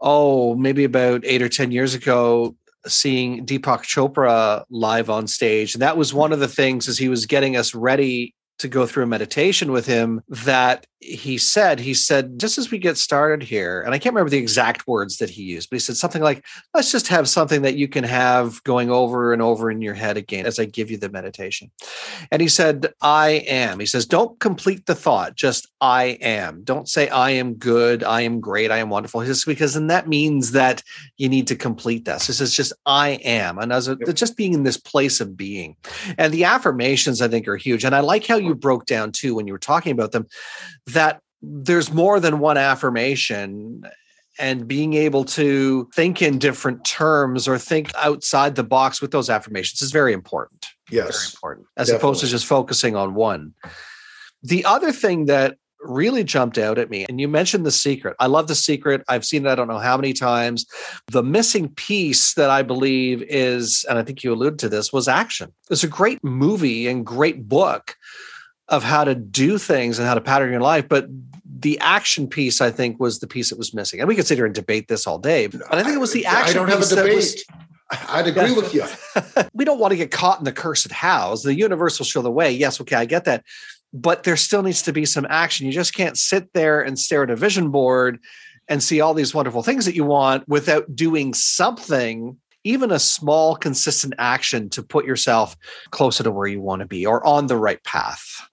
oh, 0.00 0.54
maybe 0.54 0.84
about 0.84 1.22
eight 1.24 1.42
or 1.42 1.48
10 1.48 1.70
years 1.70 1.94
ago, 1.94 2.56
seeing 2.86 3.44
Deepak 3.44 3.82
Chopra 3.82 4.64
live 4.70 5.10
on 5.10 5.26
stage. 5.26 5.74
And 5.74 5.82
that 5.82 5.96
was 5.96 6.14
one 6.14 6.32
of 6.32 6.40
the 6.40 6.48
things 6.48 6.88
as 6.88 6.98
he 6.98 7.08
was 7.08 7.26
getting 7.26 7.56
us 7.56 7.74
ready 7.74 8.34
to 8.58 8.68
go 8.68 8.86
through 8.86 9.04
a 9.04 9.06
meditation 9.06 9.72
with 9.72 9.86
him 9.86 10.22
that 10.28 10.86
he 11.00 11.38
said, 11.38 11.80
he 11.80 11.94
said, 11.94 12.38
just 12.38 12.58
as 12.58 12.70
we 12.70 12.78
get 12.78 12.98
started 12.98 13.42
here, 13.42 13.80
and 13.80 13.94
I 13.94 13.98
can't 13.98 14.14
remember 14.14 14.28
the 14.28 14.36
exact 14.36 14.86
words 14.86 15.16
that 15.16 15.30
he 15.30 15.42
used, 15.42 15.70
but 15.70 15.76
he 15.76 15.80
said 15.80 15.96
something 15.96 16.20
like, 16.20 16.44
let's 16.74 16.92
just 16.92 17.08
have 17.08 17.26
something 17.26 17.62
that 17.62 17.76
you 17.76 17.88
can 17.88 18.04
have 18.04 18.62
going 18.64 18.90
over 18.90 19.32
and 19.32 19.40
over 19.40 19.70
in 19.70 19.80
your 19.80 19.94
head 19.94 20.18
again 20.18 20.44
as 20.44 20.58
I 20.58 20.66
give 20.66 20.90
you 20.90 20.98
the 20.98 21.08
meditation. 21.08 21.70
And 22.30 22.42
he 22.42 22.48
said, 22.48 22.92
I 23.00 23.44
am. 23.48 23.80
He 23.80 23.86
says, 23.86 24.04
don't 24.04 24.38
complete 24.40 24.84
the 24.84 24.94
thought, 24.94 25.36
just 25.36 25.68
I 25.80 26.18
am. 26.20 26.64
Don't 26.64 26.86
say, 26.86 27.08
I 27.08 27.30
am 27.30 27.54
good, 27.54 28.04
I 28.04 28.20
am 28.20 28.38
great, 28.38 28.70
I 28.70 28.76
am 28.76 28.90
wonderful. 28.90 29.22
He 29.22 29.28
says, 29.28 29.44
because 29.44 29.72
then 29.72 29.86
that 29.86 30.06
means 30.06 30.52
that 30.52 30.82
you 31.16 31.30
need 31.30 31.46
to 31.46 31.56
complete 31.56 32.04
this. 32.04 32.26
He 32.26 32.34
says, 32.34 32.54
just 32.54 32.74
I 32.84 33.10
am. 33.24 33.58
And 33.58 33.72
as 33.72 33.88
a, 33.88 33.96
just 33.96 34.36
being 34.36 34.52
in 34.52 34.64
this 34.64 34.76
place 34.76 35.20
of 35.20 35.34
being. 35.34 35.76
And 36.18 36.30
the 36.30 36.44
affirmations, 36.44 37.22
I 37.22 37.28
think, 37.28 37.48
are 37.48 37.56
huge. 37.56 37.84
And 37.84 37.94
I 37.94 38.00
like 38.00 38.26
how 38.26 38.36
you 38.36 38.54
broke 38.54 38.84
down 38.84 39.12
too 39.12 39.34
when 39.34 39.46
you 39.46 39.54
were 39.54 39.58
talking 39.58 39.92
about 39.92 40.12
them 40.12 40.26
that 40.92 41.20
there's 41.42 41.92
more 41.92 42.20
than 42.20 42.38
one 42.38 42.56
affirmation 42.56 43.82
and 44.38 44.66
being 44.66 44.94
able 44.94 45.24
to 45.24 45.88
think 45.94 46.22
in 46.22 46.38
different 46.38 46.84
terms 46.84 47.46
or 47.46 47.58
think 47.58 47.90
outside 47.96 48.54
the 48.54 48.64
box 48.64 49.02
with 49.02 49.10
those 49.10 49.28
affirmations 49.28 49.82
is 49.82 49.92
very 49.92 50.12
important. 50.12 50.66
Yes. 50.90 51.06
Very 51.06 51.32
important. 51.34 51.66
As 51.76 51.88
definitely. 51.88 52.08
opposed 52.08 52.20
to 52.22 52.26
just 52.26 52.46
focusing 52.46 52.96
on 52.96 53.14
one. 53.14 53.54
The 54.42 54.64
other 54.64 54.92
thing 54.92 55.26
that 55.26 55.56
really 55.82 56.24
jumped 56.24 56.58
out 56.58 56.78
at 56.78 56.90
me, 56.90 57.06
and 57.08 57.20
you 57.20 57.28
mentioned 57.28 57.64
The 57.64 57.70
Secret. 57.70 58.14
I 58.18 58.26
love 58.26 58.48
The 58.48 58.54
Secret. 58.54 59.02
I've 59.08 59.24
seen 59.24 59.46
it 59.46 59.50
I 59.50 59.54
don't 59.54 59.68
know 59.68 59.78
how 59.78 59.96
many 59.96 60.12
times. 60.12 60.66
The 61.10 61.22
missing 61.22 61.68
piece 61.70 62.34
that 62.34 62.50
I 62.50 62.62
believe 62.62 63.22
is, 63.22 63.84
and 63.88 63.98
I 63.98 64.02
think 64.02 64.22
you 64.22 64.32
alluded 64.32 64.58
to 64.60 64.68
this, 64.68 64.92
was 64.92 65.08
action. 65.08 65.52
It's 65.70 65.84
a 65.84 65.88
great 65.88 66.22
movie 66.22 66.86
and 66.86 67.04
great 67.04 67.48
book 67.48 67.96
of 68.70 68.84
how 68.84 69.04
to 69.04 69.14
do 69.14 69.58
things 69.58 69.98
and 69.98 70.06
how 70.08 70.14
to 70.14 70.20
pattern 70.20 70.50
your 70.50 70.60
life. 70.60 70.88
But 70.88 71.08
the 71.44 71.78
action 71.80 72.26
piece, 72.26 72.60
I 72.60 72.70
think, 72.70 72.98
was 72.98 73.18
the 73.18 73.26
piece 73.26 73.50
that 73.50 73.58
was 73.58 73.74
missing. 73.74 74.00
And 74.00 74.08
we 74.08 74.14
could 74.14 74.26
sit 74.26 74.38
here 74.38 74.46
and 74.46 74.54
debate 74.54 74.88
this 74.88 75.06
all 75.06 75.18
day, 75.18 75.48
but 75.48 75.62
I 75.70 75.82
think 75.82 75.94
it 75.94 76.00
was 76.00 76.12
the 76.12 76.24
action. 76.24 76.56
I 76.56 76.58
don't 76.58 76.68
have 76.68 76.80
a 76.80 76.86
debate. 76.86 77.16
Was, 77.16 77.44
I'd 78.08 78.28
agree 78.28 78.52
with 78.52 78.72
you. 78.72 78.84
we 79.52 79.64
don't 79.64 79.80
want 79.80 79.90
to 79.90 79.96
get 79.96 80.10
caught 80.10 80.38
in 80.38 80.44
the 80.44 80.52
cursed 80.52 80.90
house. 80.92 81.42
The 81.42 81.54
universe 81.54 81.98
will 81.98 82.06
show 82.06 82.22
the 82.22 82.30
way. 82.30 82.52
Yes, 82.52 82.80
okay, 82.80 82.96
I 82.96 83.04
get 83.04 83.24
that. 83.24 83.44
But 83.92 84.22
there 84.22 84.36
still 84.36 84.62
needs 84.62 84.82
to 84.82 84.92
be 84.92 85.04
some 85.04 85.26
action. 85.28 85.66
You 85.66 85.72
just 85.72 85.94
can't 85.94 86.16
sit 86.16 86.52
there 86.54 86.80
and 86.80 86.96
stare 86.96 87.24
at 87.24 87.30
a 87.30 87.36
vision 87.36 87.70
board 87.70 88.20
and 88.68 88.80
see 88.80 89.00
all 89.00 89.14
these 89.14 89.34
wonderful 89.34 89.64
things 89.64 89.84
that 89.84 89.96
you 89.96 90.04
want 90.04 90.48
without 90.48 90.94
doing 90.94 91.34
something 91.34 92.38
even 92.62 92.90
a 92.90 92.98
small 92.98 93.56
consistent 93.56 94.12
action 94.18 94.68
to 94.68 94.82
put 94.82 95.06
yourself 95.06 95.56
closer 95.90 96.22
to 96.22 96.30
where 96.30 96.46
you 96.46 96.60
want 96.60 96.80
to 96.80 96.86
be 96.86 97.06
or 97.06 97.26
on 97.26 97.46
the 97.46 97.56
right 97.56 97.82
path 97.84 98.49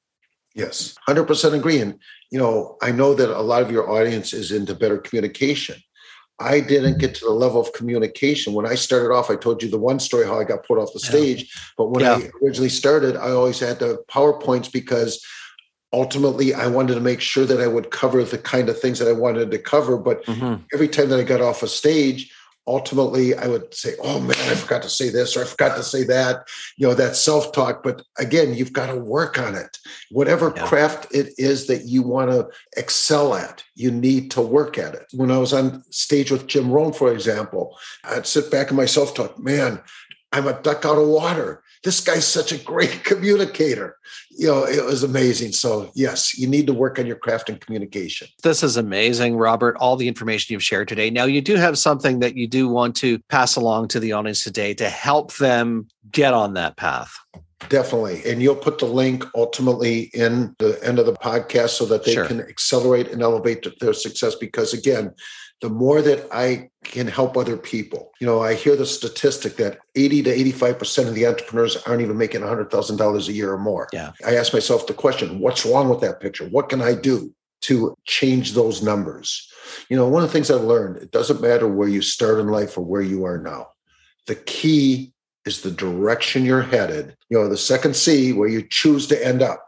Yes, 0.58 0.96
100% 1.08 1.54
agree. 1.54 1.80
And, 1.80 2.00
you 2.32 2.40
know, 2.40 2.78
I 2.82 2.92
know 2.92 3.14
that 3.14 3.30
a 3.30 3.42
lot 3.42 3.62
of 3.62 3.72
your 3.72 3.90
audience 3.90 4.34
is 4.34 4.52
into 4.52 4.74
better 4.74 4.98
communication. 4.98 5.78
I 6.40 6.60
didn't 6.60 6.98
get 6.98 7.14
to 7.16 7.26
the 7.26 7.32
level 7.32 7.62
of 7.62 7.74
communication. 7.74 8.54
When 8.54 8.66
I 8.66 8.74
started 8.74 9.14
off, 9.14 9.30
I 9.30 9.36
told 9.36 9.62
you 9.62 9.70
the 9.70 9.78
one 9.78 10.00
story 10.00 10.26
how 10.26 10.40
I 10.40 10.44
got 10.44 10.66
put 10.66 10.80
off 10.80 10.94
the 10.94 11.00
stage. 11.00 11.44
Yeah. 11.44 11.62
But 11.78 11.92
when 11.92 12.04
yeah. 12.04 12.14
I 12.14 12.32
originally 12.44 12.70
started, 12.70 13.16
I 13.16 13.32
always 13.32 13.60
had 13.60 13.78
the 13.78 14.04
PowerPoints 14.10 14.72
because 14.72 15.24
ultimately 15.94 16.56
I 16.56 16.68
wanted 16.68 16.96
to 16.96 17.02
make 17.02 17.22
sure 17.22 17.46
that 17.46 17.62
I 17.62 17.68
would 17.68 17.92
cover 17.92 18.24
the 18.24 18.40
kind 18.40 18.68
of 18.68 18.80
things 18.80 18.98
that 18.98 19.08
I 19.08 19.14
wanted 19.14 19.52
to 19.52 19.60
cover. 19.60 19.96
But 19.96 20.26
mm-hmm. 20.26 20.64
every 20.74 20.88
time 20.88 21.10
that 21.10 21.20
I 21.20 21.24
got 21.24 21.42
off 21.42 21.62
a 21.62 21.68
stage, 21.68 22.32
ultimately 22.68 23.36
I 23.36 23.48
would 23.48 23.74
say, 23.74 23.94
oh 24.04 24.20
man, 24.20 24.38
I 24.38 24.56
forgot 24.56 24.84
to 24.84 24.90
say 24.90 25.10
this 25.10 25.36
or 25.36 25.42
I 25.42 25.46
forgot 25.46 25.76
to 25.78 25.84
say 25.84 26.04
that, 26.06 26.48
you 26.78 26.88
know, 26.88 26.94
that 26.94 27.16
self 27.16 27.52
talk. 27.54 27.82
But 27.84 28.04
again, 28.18 28.54
you've 28.54 28.74
got 28.74 28.88
to 28.88 28.96
work 28.96 29.40
on 29.40 29.56
it. 29.56 29.78
Whatever 30.12 30.54
yeah. 30.56 30.68
craft 30.68 31.08
it 31.12 31.34
is 31.38 31.68
that 31.68 31.86
you 31.86 32.04
want 32.04 32.32
to 32.32 32.50
excel 32.76 33.34
at, 33.34 33.64
you 33.76 33.90
need 33.90 34.32
to 34.32 34.42
work 34.42 34.78
at 34.78 34.94
it. 34.94 35.06
When 35.14 35.32
I 35.32 35.38
was 35.38 35.54
on 35.54 35.84
stage 35.90 36.30
with 36.30 36.48
Jim 36.48 36.72
Rohn, 36.72 36.94
for 36.94 37.12
example, 37.12 37.78
I'd 38.04 38.28
sit 38.28 38.52
back 38.52 38.70
in 38.70 38.76
my 38.76 38.86
self 38.86 39.16
talk, 39.16 39.40
man, 39.40 39.82
I'm 40.32 40.48
a 40.48 40.62
duck 40.62 40.86
out 40.86 40.98
of 40.98 41.08
water 41.08 41.64
this 41.88 42.02
guy's 42.02 42.28
such 42.28 42.52
a 42.52 42.58
great 42.58 43.04
communicator. 43.06 43.98
You 44.30 44.48
know, 44.48 44.66
it 44.66 44.84
was 44.84 45.04
amazing. 45.04 45.54
So, 45.54 45.90
yes, 45.96 46.38
you 46.38 46.46
need 46.46 46.68
to 46.68 46.74
work 46.74 47.00
on 47.00 47.06
your 47.06 47.16
craft 47.16 47.50
and 47.50 47.62
communication. 47.62 48.28
This 48.44 48.62
is 48.62 48.76
amazing, 48.76 49.38
Robert. 49.38 49.78
All 49.80 49.96
the 49.96 50.10
information 50.10 50.52
you've 50.52 50.64
shared 50.64 50.90
today. 50.90 51.10
Now, 51.10 51.24
you 51.24 51.40
do 51.40 51.56
have 51.56 51.78
something 51.78 52.20
that 52.20 52.36
you 52.36 52.46
do 52.46 52.68
want 52.68 52.98
to 52.98 53.20
pass 53.30 53.56
along 53.56 53.88
to 53.90 54.02
the 54.02 54.12
audience 54.12 54.44
today 54.44 54.74
to 54.74 54.90
help 54.90 55.34
them 55.38 55.88
get 56.12 56.34
on 56.34 56.56
that 56.56 56.76
path. 56.76 57.18
Definitely. 57.70 58.22
And 58.30 58.44
you'll 58.44 58.56
put 58.56 58.80
the 58.80 58.86
link 58.86 59.24
ultimately 59.34 60.12
in 60.14 60.56
the 60.60 60.78
end 60.84 61.00
of 61.00 61.06
the 61.06 61.14
podcast 61.14 61.70
so 61.70 61.86
that 61.86 62.04
they 62.04 62.16
sure. 62.16 62.26
can 62.26 62.42
accelerate 62.42 63.08
and 63.12 63.22
elevate 63.22 63.66
their 63.80 63.94
success. 63.94 64.36
Because 64.36 64.74
again, 64.74 65.14
the 65.62 65.70
more 65.70 66.02
that 66.02 66.28
I 66.32 66.70
can 66.84 67.08
help 67.08 67.36
other 67.36 67.58
people. 67.58 68.12
You 68.20 68.28
know, 68.28 68.42
I 68.42 68.54
hear 68.54 68.76
the 68.76 68.86
statistic 68.86 69.56
that 69.58 69.80
80 69.96 70.24
to 70.24 70.36
85% 70.36 71.08
of 71.08 71.16
the 71.16 71.26
entrepreneurs 71.26 71.78
aren't 71.88 72.02
even 72.02 72.18
making 72.18 72.42
$100,000 72.42 73.28
a 73.28 73.34
year 73.34 73.52
or 73.52 73.58
more. 73.58 73.88
Yeah. 73.92 74.12
I 74.26 74.36
ask 74.36 74.54
myself 74.54 74.88
the 74.88 74.94
question, 74.94 75.40
what's 75.40 75.66
wrong 75.66 75.90
with 75.90 76.02
that 76.02 76.20
picture? 76.20 76.48
What 76.48 76.70
can 76.70 76.82
I 76.82 76.94
do 76.94 77.34
to 77.62 77.96
change 78.06 78.54
those 78.54 78.84
numbers? 78.84 79.52
You 79.90 79.98
know, 79.98 80.08
one 80.08 80.24
of 80.24 80.30
the 80.30 80.34
things 80.34 80.52
I've 80.52 80.62
learned, 80.62 80.98
it 80.98 81.12
doesn't 81.12 81.42
matter 81.42 81.68
where 81.68 81.88
you 81.88 82.02
start 82.02 82.40
in 82.40 82.48
life 82.48 82.78
or 82.78 82.82
where 82.82 83.02
you 83.02 83.26
are 83.26 83.40
now. 83.40 83.70
The 84.28 84.36
key 84.36 85.12
is 85.46 85.62
the 85.62 85.72
direction 85.72 86.46
you're 86.46 86.62
headed. 86.62 87.16
You 87.30 87.40
know, 87.40 87.50
the 87.50 87.58
second 87.58 87.96
C, 87.96 88.32
where 88.32 88.50
you 88.50 88.62
choose 88.62 89.08
to 89.08 89.26
end 89.26 89.42
up. 89.42 89.64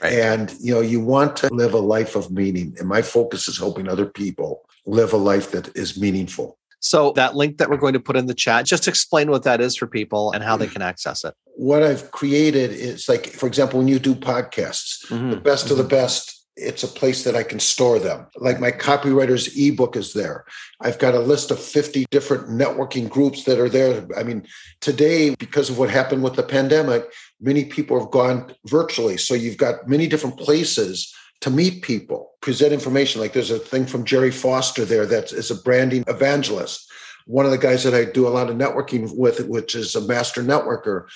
Right. 0.00 0.12
And 0.12 0.54
you 0.60 0.72
know, 0.72 0.80
you 0.80 1.00
want 1.00 1.36
to 1.38 1.52
live 1.52 1.74
a 1.74 1.78
life 1.78 2.14
of 2.14 2.30
meaning. 2.30 2.76
And 2.78 2.88
my 2.88 3.02
focus 3.02 3.48
is 3.48 3.58
helping 3.58 3.88
other 3.88 4.06
people 4.06 4.63
live 4.86 5.12
a 5.12 5.16
life 5.16 5.50
that 5.52 5.76
is 5.76 5.98
meaningful. 5.98 6.58
So 6.80 7.12
that 7.12 7.34
link 7.34 7.58
that 7.58 7.70
we're 7.70 7.78
going 7.78 7.94
to 7.94 8.00
put 8.00 8.16
in 8.16 8.26
the 8.26 8.34
chat, 8.34 8.66
just 8.66 8.86
explain 8.86 9.30
what 9.30 9.44
that 9.44 9.60
is 9.60 9.74
for 9.74 9.86
people 9.86 10.32
and 10.32 10.44
how 10.44 10.58
they 10.58 10.66
can 10.66 10.82
access 10.82 11.24
it. 11.24 11.34
What 11.56 11.82
I've 11.82 12.10
created 12.10 12.72
is 12.72 13.08
like, 13.08 13.26
for 13.26 13.46
example, 13.46 13.78
when 13.78 13.88
you 13.88 13.98
do 13.98 14.14
podcasts, 14.14 15.06
mm-hmm. 15.06 15.30
the 15.30 15.38
best 15.38 15.64
mm-hmm. 15.64 15.72
of 15.72 15.78
the 15.78 15.84
mm-hmm. 15.84 16.02
best 16.02 16.44
it's 16.56 16.84
a 16.84 16.88
place 16.88 17.24
that 17.24 17.34
I 17.34 17.42
can 17.42 17.58
store 17.58 17.98
them. 17.98 18.26
Like 18.36 18.60
my 18.60 18.70
copywriter's 18.70 19.56
ebook 19.58 19.96
is 19.96 20.12
there. 20.12 20.44
I've 20.80 20.98
got 20.98 21.14
a 21.14 21.20
list 21.20 21.50
of 21.50 21.58
50 21.58 22.06
different 22.10 22.48
networking 22.48 23.08
groups 23.08 23.44
that 23.44 23.58
are 23.58 23.68
there. 23.68 24.06
I 24.16 24.22
mean, 24.22 24.46
today, 24.80 25.34
because 25.34 25.68
of 25.68 25.78
what 25.78 25.90
happened 25.90 26.22
with 26.22 26.36
the 26.36 26.42
pandemic, 26.42 27.06
many 27.40 27.64
people 27.64 27.98
have 27.98 28.10
gone 28.10 28.54
virtually. 28.66 29.16
So 29.16 29.34
you've 29.34 29.56
got 29.56 29.88
many 29.88 30.06
different 30.06 30.38
places 30.38 31.12
to 31.40 31.50
meet 31.50 31.82
people, 31.82 32.30
present 32.44 32.74
information. 32.74 33.22
Like 33.22 33.32
there's 33.32 33.50
a 33.50 33.58
thing 33.58 33.86
from 33.86 34.04
Jerry 34.04 34.30
Foster 34.30 34.84
there 34.84 35.06
that 35.06 35.32
is 35.32 35.50
a 35.50 35.54
branding 35.54 36.04
evangelist. 36.06 36.86
One 37.26 37.46
of 37.46 37.52
the 37.52 37.58
guys 37.58 37.82
that 37.84 37.94
I 37.94 38.04
do 38.04 38.28
a 38.28 38.36
lot 38.36 38.50
of 38.50 38.56
networking 38.56 39.16
with, 39.16 39.48
which 39.48 39.74
is 39.74 39.96
a 39.96 40.02
master 40.02 40.42
networker, 40.42 41.06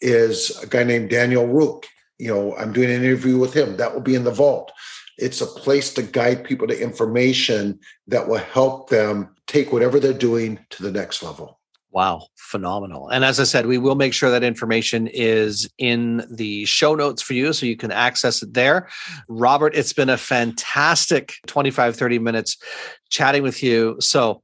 is 0.00 0.58
a 0.62 0.66
guy 0.66 0.84
named 0.84 1.10
Daniel 1.10 1.46
Rook. 1.46 1.86
You 2.16 2.28
know, 2.28 2.56
I'm 2.56 2.72
doing 2.72 2.88
an 2.90 3.04
interview 3.04 3.36
with 3.36 3.52
him. 3.52 3.76
That 3.76 3.92
will 3.92 4.00
be 4.00 4.14
in 4.14 4.24
the 4.24 4.30
vault. 4.30 4.72
It's 5.18 5.42
a 5.42 5.46
place 5.46 5.92
to 5.92 6.02
guide 6.02 6.44
people 6.44 6.66
to 6.68 6.82
information 6.82 7.80
that 8.06 8.26
will 8.26 8.38
help 8.38 8.88
them 8.88 9.34
take 9.46 9.72
whatever 9.72 10.00
they're 10.00 10.14
doing 10.14 10.58
to 10.70 10.82
the 10.82 10.90
next 10.90 11.22
level. 11.22 11.57
Wow, 11.90 12.26
phenomenal. 12.36 13.08
And 13.08 13.24
as 13.24 13.40
I 13.40 13.44
said, 13.44 13.66
we 13.66 13.78
will 13.78 13.94
make 13.94 14.12
sure 14.12 14.30
that 14.30 14.42
information 14.42 15.06
is 15.06 15.68
in 15.78 16.26
the 16.30 16.66
show 16.66 16.94
notes 16.94 17.22
for 17.22 17.32
you 17.32 17.52
so 17.52 17.64
you 17.64 17.76
can 17.76 17.90
access 17.90 18.42
it 18.42 18.52
there. 18.52 18.88
Robert, 19.28 19.74
it's 19.74 19.94
been 19.94 20.10
a 20.10 20.18
fantastic 20.18 21.34
25, 21.46 21.96
30 21.96 22.18
minutes 22.18 22.58
chatting 23.08 23.42
with 23.42 23.62
you. 23.62 23.96
So, 24.00 24.42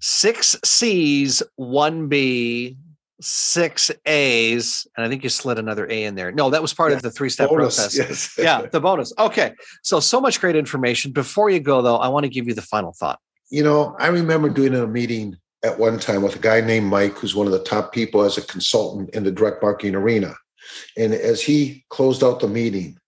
six 0.00 0.54
C's, 0.64 1.42
one 1.56 2.08
B, 2.08 2.76
six 3.22 3.90
A's, 4.04 4.86
and 4.96 5.06
I 5.06 5.08
think 5.08 5.22
you 5.22 5.30
slid 5.30 5.58
another 5.58 5.86
A 5.90 6.04
in 6.04 6.14
there. 6.14 6.30
No, 6.30 6.50
that 6.50 6.60
was 6.60 6.74
part 6.74 6.90
yeah. 6.90 6.96
of 6.96 7.02
the 7.02 7.10
three 7.10 7.30
step 7.30 7.50
process. 7.50 7.96
Yes. 7.96 8.34
yeah, 8.38 8.66
the 8.66 8.80
bonus. 8.80 9.14
Okay. 9.18 9.54
So, 9.82 9.98
so 9.98 10.20
much 10.20 10.40
great 10.40 10.56
information. 10.56 11.12
Before 11.12 11.48
you 11.48 11.60
go, 11.60 11.80
though, 11.80 11.96
I 11.96 12.08
want 12.08 12.24
to 12.24 12.30
give 12.30 12.46
you 12.46 12.52
the 12.52 12.62
final 12.62 12.92
thought. 12.92 13.18
You 13.48 13.62
know, 13.62 13.96
I 13.98 14.08
remember 14.08 14.50
doing 14.50 14.74
a 14.74 14.86
meeting 14.86 15.38
at 15.64 15.78
one 15.78 15.98
time 15.98 16.22
with 16.22 16.36
a 16.36 16.40
guy 16.40 16.60
named 16.60 16.86
Mike, 16.86 17.18
who's 17.18 17.34
one 17.34 17.46
of 17.46 17.52
the 17.52 17.64
top 17.64 17.92
people 17.92 18.22
as 18.22 18.38
a 18.38 18.42
consultant 18.42 19.10
in 19.10 19.24
the 19.24 19.32
direct 19.32 19.62
marketing 19.62 19.94
arena. 19.94 20.34
And 20.96 21.14
as 21.14 21.42
he 21.42 21.84
closed 21.90 22.22
out 22.22 22.40
the 22.40 22.48
meeting, 22.48 22.98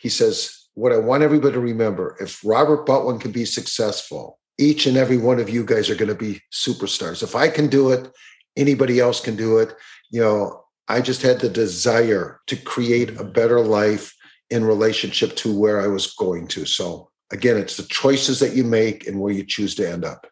he 0.00 0.08
says, 0.08 0.68
What 0.74 0.92
I 0.92 0.98
want 0.98 1.22
everybody 1.22 1.54
to 1.54 1.60
remember 1.60 2.16
if 2.20 2.44
Robert 2.44 2.86
Butwin 2.86 3.20
can 3.20 3.32
be 3.32 3.44
successful, 3.44 4.38
each 4.58 4.86
and 4.86 4.96
every 4.96 5.18
one 5.18 5.38
of 5.38 5.48
you 5.48 5.64
guys 5.64 5.88
are 5.88 5.94
going 5.94 6.08
to 6.08 6.14
be 6.14 6.40
superstars. 6.52 7.22
If 7.22 7.36
I 7.36 7.48
can 7.48 7.68
do 7.68 7.90
it, 7.90 8.10
anybody 8.56 8.98
else 9.00 9.20
can 9.20 9.36
do 9.36 9.58
it. 9.58 9.72
You 10.10 10.20
know, 10.20 10.64
I 10.88 11.00
just 11.00 11.22
had 11.22 11.40
the 11.40 11.48
desire 11.48 12.40
to 12.46 12.56
create 12.56 13.18
a 13.20 13.24
better 13.24 13.60
life 13.60 14.14
in 14.50 14.64
relationship 14.64 15.36
to 15.36 15.56
where 15.56 15.80
I 15.80 15.86
was 15.86 16.14
going 16.14 16.48
to. 16.48 16.64
So, 16.64 17.10
again, 17.30 17.56
it's 17.56 17.76
the 17.76 17.84
choices 17.84 18.40
that 18.40 18.56
you 18.56 18.64
make 18.64 19.06
and 19.06 19.20
where 19.20 19.32
you 19.32 19.44
choose 19.44 19.74
to 19.76 19.88
end 19.88 20.04
up. 20.04 20.26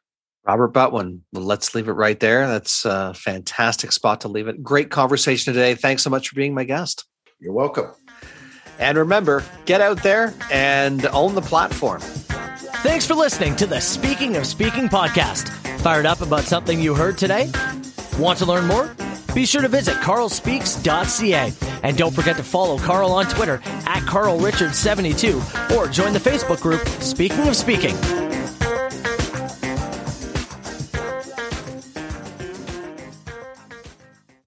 Robert 0.46 0.72
Butwin. 0.72 1.20
Well, 1.32 1.42
let's 1.42 1.74
leave 1.74 1.88
it 1.88 1.92
right 1.92 2.18
there. 2.20 2.46
That's 2.46 2.84
a 2.84 3.14
fantastic 3.14 3.92
spot 3.92 4.20
to 4.20 4.28
leave 4.28 4.46
it. 4.46 4.62
Great 4.62 4.90
conversation 4.90 5.52
today. 5.52 5.74
Thanks 5.74 6.02
so 6.02 6.10
much 6.10 6.28
for 6.28 6.36
being 6.36 6.54
my 6.54 6.64
guest. 6.64 7.04
You're 7.40 7.52
welcome. 7.52 7.90
And 8.78 8.96
remember, 8.96 9.42
get 9.64 9.80
out 9.80 10.02
there 10.02 10.34
and 10.52 11.04
own 11.06 11.34
the 11.34 11.40
platform. 11.40 12.00
Thanks 12.00 13.06
for 13.06 13.14
listening 13.14 13.56
to 13.56 13.66
the 13.66 13.80
Speaking 13.80 14.36
of 14.36 14.46
Speaking 14.46 14.88
podcast. 14.88 15.48
Fired 15.80 16.06
up 16.06 16.20
about 16.20 16.42
something 16.42 16.80
you 16.80 16.94
heard 16.94 17.18
today? 17.18 17.50
Want 18.18 18.38
to 18.38 18.46
learn 18.46 18.66
more? 18.66 18.94
Be 19.34 19.44
sure 19.44 19.62
to 19.62 19.68
visit 19.68 19.94
carlspeaks.ca. 19.96 21.52
And 21.82 21.96
don't 21.96 22.14
forget 22.14 22.36
to 22.36 22.42
follow 22.42 22.78
Carl 22.78 23.10
on 23.12 23.26
Twitter 23.26 23.60
at 23.64 24.02
carlrichard72 24.04 25.76
or 25.76 25.88
join 25.88 26.12
the 26.12 26.18
Facebook 26.18 26.60
group 26.60 26.86
Speaking 27.02 27.46
of 27.48 27.56
Speaking. 27.56 27.96